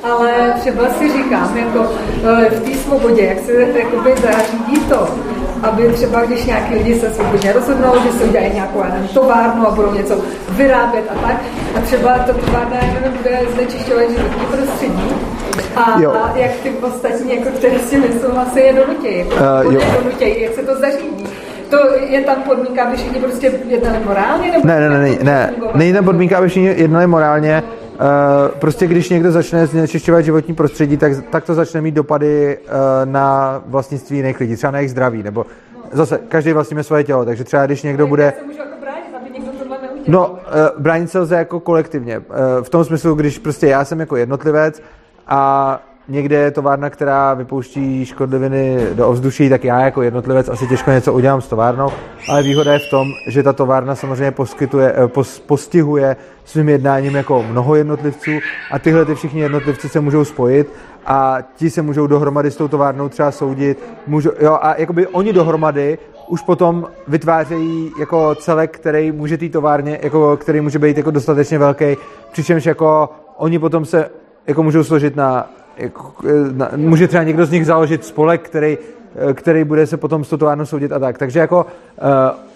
[0.03, 1.91] Ale třeba si říkám, jako
[2.23, 5.07] eh, v té svobodě, jak se jakoby zařídí to,
[5.63, 9.71] aby třeba, když nějaký lidi se svobodně rozhodnou, že se udělají nějakou nevím, továrnu a
[9.71, 11.41] budou něco vyrábět a tak,
[11.77, 12.77] a třeba to továrna
[13.17, 15.11] bude znečišťovat životní prostředí,
[15.75, 16.11] a, jo.
[16.11, 19.19] a jak ty ostatní, jako které si nesouhlasí, je donutějí.
[19.19, 19.33] Jako,
[19.67, 19.81] uh, jo.
[20.03, 21.25] donutějí, jak se to zařídí.
[21.69, 21.77] To
[22.09, 24.51] je tam podmínka, aby všichni prostě jednali morálně?
[24.51, 25.53] Nebo ne, ne, ne, ne, ne.
[25.73, 27.63] Není tam podmínka, aby všichni jednali morálně.
[27.63, 32.71] Uh, prostě když někdo začne znečišťovat životní prostředí, tak, tak to začne mít dopady uh,
[33.11, 35.45] na vlastnictví jiných lidí, třeba na jejich zdraví, nebo
[35.91, 38.33] zase každý vlastníme svoje tělo, takže třeba když někdo bude...
[40.07, 40.37] No, uh,
[40.77, 42.19] bránit se lze jako kolektivně.
[42.19, 42.25] Uh,
[42.61, 44.81] v tom smyslu, když prostě já jsem jako jednotlivec
[45.27, 50.91] a někde je továrna, která vypouští škodliviny do ovzduší, tak já jako jednotlivec asi těžko
[50.91, 51.89] něco udělám s továrnou,
[52.29, 56.15] ale výhoda je v tom, že ta továrna samozřejmě poskytuje, eh, pos, postihuje
[56.45, 58.31] svým jednáním jako mnoho jednotlivců
[58.71, 60.73] a tyhle ty všichni jednotlivci se můžou spojit
[61.05, 65.33] a ti se můžou dohromady s tou továrnou třeba soudit, můžou, jo, a jakoby oni
[65.33, 65.97] dohromady
[66.27, 71.59] už potom vytvářejí jako celek, který může té továrně, jako, který může být jako dostatečně
[71.59, 71.85] velký,
[72.31, 74.09] přičemž jako oni potom se
[74.47, 76.13] jako můžou složit na, jako,
[76.51, 78.77] na může třeba někdo z nich založit spolek, který,
[79.33, 81.17] který bude se potom s tou továrnou soudit a tak.
[81.17, 82.09] Takže jako uh,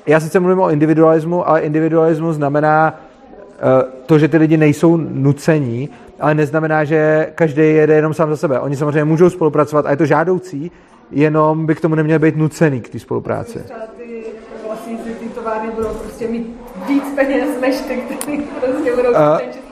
[0.07, 5.89] já sice mluvím o individualismu, ale individualismus znamená uh, to, že ty lidi nejsou nucení,
[6.19, 8.59] ale neznamená, že každý jede jenom sám za sebe.
[8.59, 10.71] Oni samozřejmě můžou spolupracovat a je to žádoucí,
[11.11, 13.59] jenom by k tomu neměl být nucený k té spolupráci.
[13.59, 14.23] Třeba ty
[14.67, 16.55] vlastníci ty továrny budou prostě mít
[16.87, 19.68] víc peněz než ty, kteří prostě budou uh,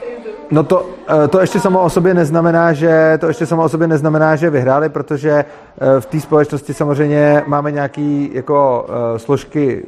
[0.51, 0.85] No to,
[1.29, 4.89] to ještě samo o sobě neznamená, že to ještě samo o sobě neznamená, že vyhráli,
[4.89, 5.45] protože
[5.99, 8.85] v té společnosti samozřejmě máme nějaké jako
[9.17, 9.85] složky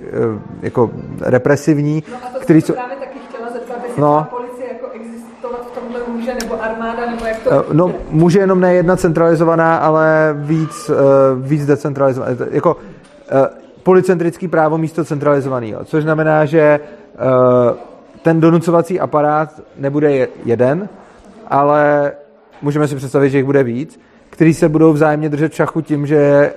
[0.62, 0.90] jako
[1.22, 2.74] represivní, no a to který jsou...
[2.74, 4.28] právě taky chtěla zeptat, jestli no.
[4.30, 7.66] policie jako existovat v tomhle může, nebo armáda, nebo jak to...
[7.74, 10.92] No může jenom ne jedna centralizovaná, ale víc,
[11.42, 12.36] víc decentralizovaná.
[12.52, 12.78] Jako
[13.84, 16.80] policentrický právo místo centralizovaného, což znamená, že
[18.22, 20.90] ten donucovací aparát nebude jeden,
[21.48, 22.12] ale
[22.62, 24.00] můžeme si představit, že jich bude víc,
[24.30, 26.52] který se budou vzájemně držet v šachu tím, že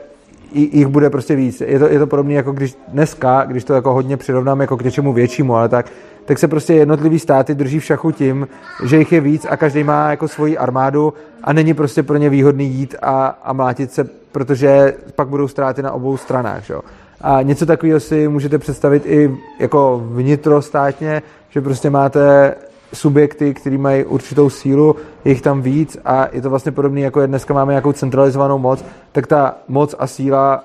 [0.53, 1.61] jich bude prostě víc.
[1.61, 4.83] Je to, je to podobné jako když dneska, když to jako hodně přirovnám jako k
[4.85, 5.87] něčemu většímu, ale tak,
[6.25, 8.49] tak se prostě jednotlivý státy drží v šachu tím,
[8.85, 12.31] že jich je víc a každý má jako svoji armádu a není prostě pro ně
[12.31, 16.65] výhodný jít a, a mlátit se, protože pak budou ztráty na obou stranách.
[16.65, 16.75] Že?
[17.23, 22.55] A něco takového si můžete představit i jako vnitrostátně, že prostě máte
[22.95, 27.21] subjekty, které mají určitou sílu, je jich tam víc a je to vlastně podobné, jako
[27.21, 30.65] je dneska máme nějakou centralizovanou moc, tak ta moc a síla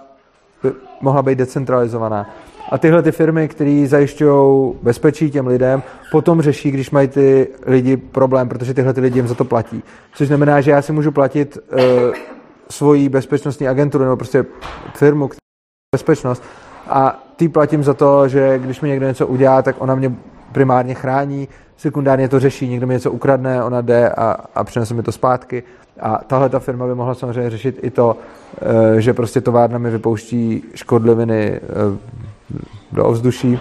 [0.64, 2.30] by mohla být decentralizovaná.
[2.72, 7.97] A tyhle ty firmy, které zajišťují bezpečí těm lidem, potom řeší, když mají ty lidi
[7.97, 9.84] problém, protože tyhle ty lidi jim za to platí.
[10.16, 11.80] Což znamená, že já si můžu platit uh,
[12.70, 14.45] svoji bezpečnostní agenturu nebo prostě
[14.95, 15.30] firmu,
[15.95, 16.43] bezpečnost
[16.89, 20.11] a ty platím za to, že když mi někdo něco udělá, tak ona mě
[20.51, 25.03] primárně chrání, sekundárně to řeší, někdo mi něco ukradne, ona jde a, a přinese mi
[25.03, 25.63] to zpátky.
[25.99, 28.17] A tahle ta firma by mohla samozřejmě řešit i to,
[28.97, 31.59] eh, že prostě továrna mi vypouští škodliviny eh,
[32.91, 33.59] do ovzduší.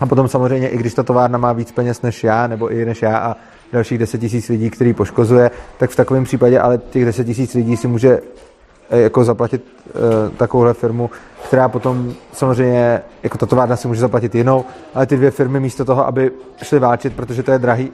[0.00, 3.02] A potom samozřejmě, i když ta továrna má víc peněz než já, nebo i než
[3.02, 3.36] já a
[3.72, 7.76] dalších 10 tisíc lidí, který poškozuje, tak v takovém případě ale těch 10 tisíc lidí
[7.76, 8.20] si může
[8.90, 11.10] eh, jako zaplatit uh, takovouhle firmu
[11.44, 14.64] která potom samozřejmě, jako ta továrna si může zaplatit jinou,
[14.94, 16.30] ale ty dvě firmy místo toho, aby
[16.62, 17.92] šly válčit, protože to je drahý,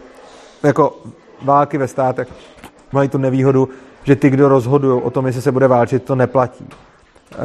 [0.63, 0.97] jako
[1.43, 2.29] války ve státech
[2.93, 3.69] mají tu nevýhodu,
[4.05, 6.69] že ty, kdo rozhodují o tom, jestli se bude válčit, to neplatí.
[6.69, 7.37] E,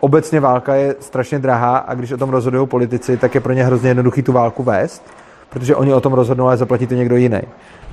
[0.00, 3.64] obecně válka je strašně drahá a když o tom rozhodují politici, tak je pro ně
[3.64, 5.02] hrozně jednoduchý tu válku vést,
[5.50, 7.40] protože oni o tom rozhodnou, ale zaplatí to někdo jiný.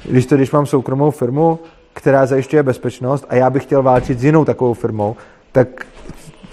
[0.03, 1.59] Když to, když mám soukromou firmu,
[1.93, 5.15] která zajišťuje bezpečnost a já bych chtěl válčit s jinou takovou firmou,
[5.51, 5.67] tak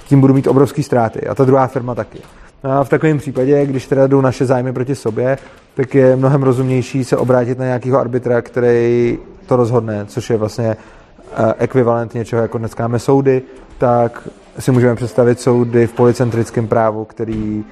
[0.08, 1.26] tím budu mít obrovské ztráty.
[1.26, 2.18] A ta druhá firma taky.
[2.62, 5.38] A v takovém případě, když teda jdou naše zájmy proti sobě,
[5.74, 10.76] tak je mnohem rozumnější se obrátit na nějakého arbitra, který to rozhodne, což je vlastně
[10.76, 13.42] eh, ekvivalent něčeho, jako dneska máme soudy,
[13.78, 14.28] tak
[14.58, 17.64] si můžeme představit soudy v policentrickém právu, který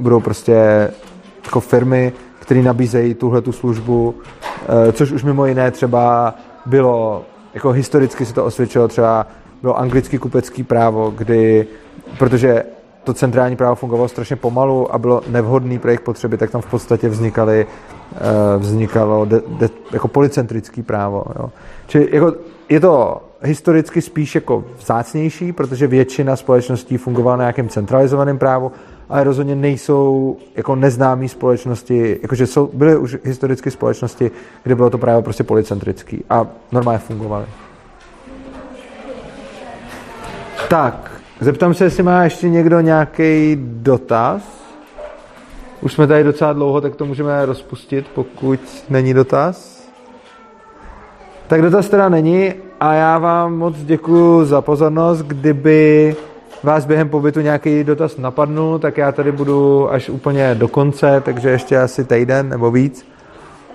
[0.00, 0.88] budou prostě
[1.44, 4.14] jako firmy, které nabízejí tuhle tu službu,
[4.88, 6.34] eh, což už mimo jiné třeba
[6.66, 7.24] bylo,
[7.54, 9.26] jako historicky si to osvědčilo třeba
[9.62, 11.66] bylo anglický kupecký právo, kdy,
[12.18, 12.64] protože
[13.04, 16.70] to centrální právo fungovalo strašně pomalu a bylo nevhodné pro jejich potřeby, tak tam v
[16.70, 18.18] podstatě vznikaly, eh,
[18.58, 21.24] vznikalo de, de, jako policentrický právo.
[21.38, 21.50] Jo.
[21.86, 22.34] Čili jako,
[22.68, 28.72] je to historicky spíš jako vzácnější, protože většina společností fungovala na nějakém centralizovaném právu,
[29.08, 34.30] ale rozhodně nejsou jako neznámé společnosti, jakože jsou, byly už historicky společnosti,
[34.62, 37.46] kde bylo to právo prostě policentrický a normálně fungovaly.
[40.70, 41.10] Tak,
[41.40, 44.42] zeptám se, jestli má ještě někdo nějaký dotaz.
[45.80, 48.60] Už jsme tady docela dlouho, tak to můžeme rozpustit, pokud
[48.90, 49.88] není dotaz.
[51.46, 55.22] Tak dotaz teda není a já vám moc děkuji za pozornost.
[55.22, 56.16] Kdyby
[56.62, 61.50] vás během pobytu nějaký dotaz napadnul, tak já tady budu až úplně do konce, takže
[61.50, 63.06] ještě asi týden nebo víc.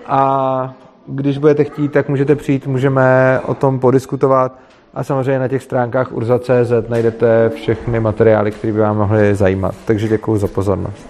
[0.06, 0.74] A
[1.08, 4.66] když budete chtít, tak můžete přijít, můžeme o tom podiskutovat.
[4.96, 9.76] A samozřejmě na těch stránkách urza.cz najdete všechny materiály, které by vám mohly zajímat.
[9.86, 11.08] Takže děkuji za pozornost.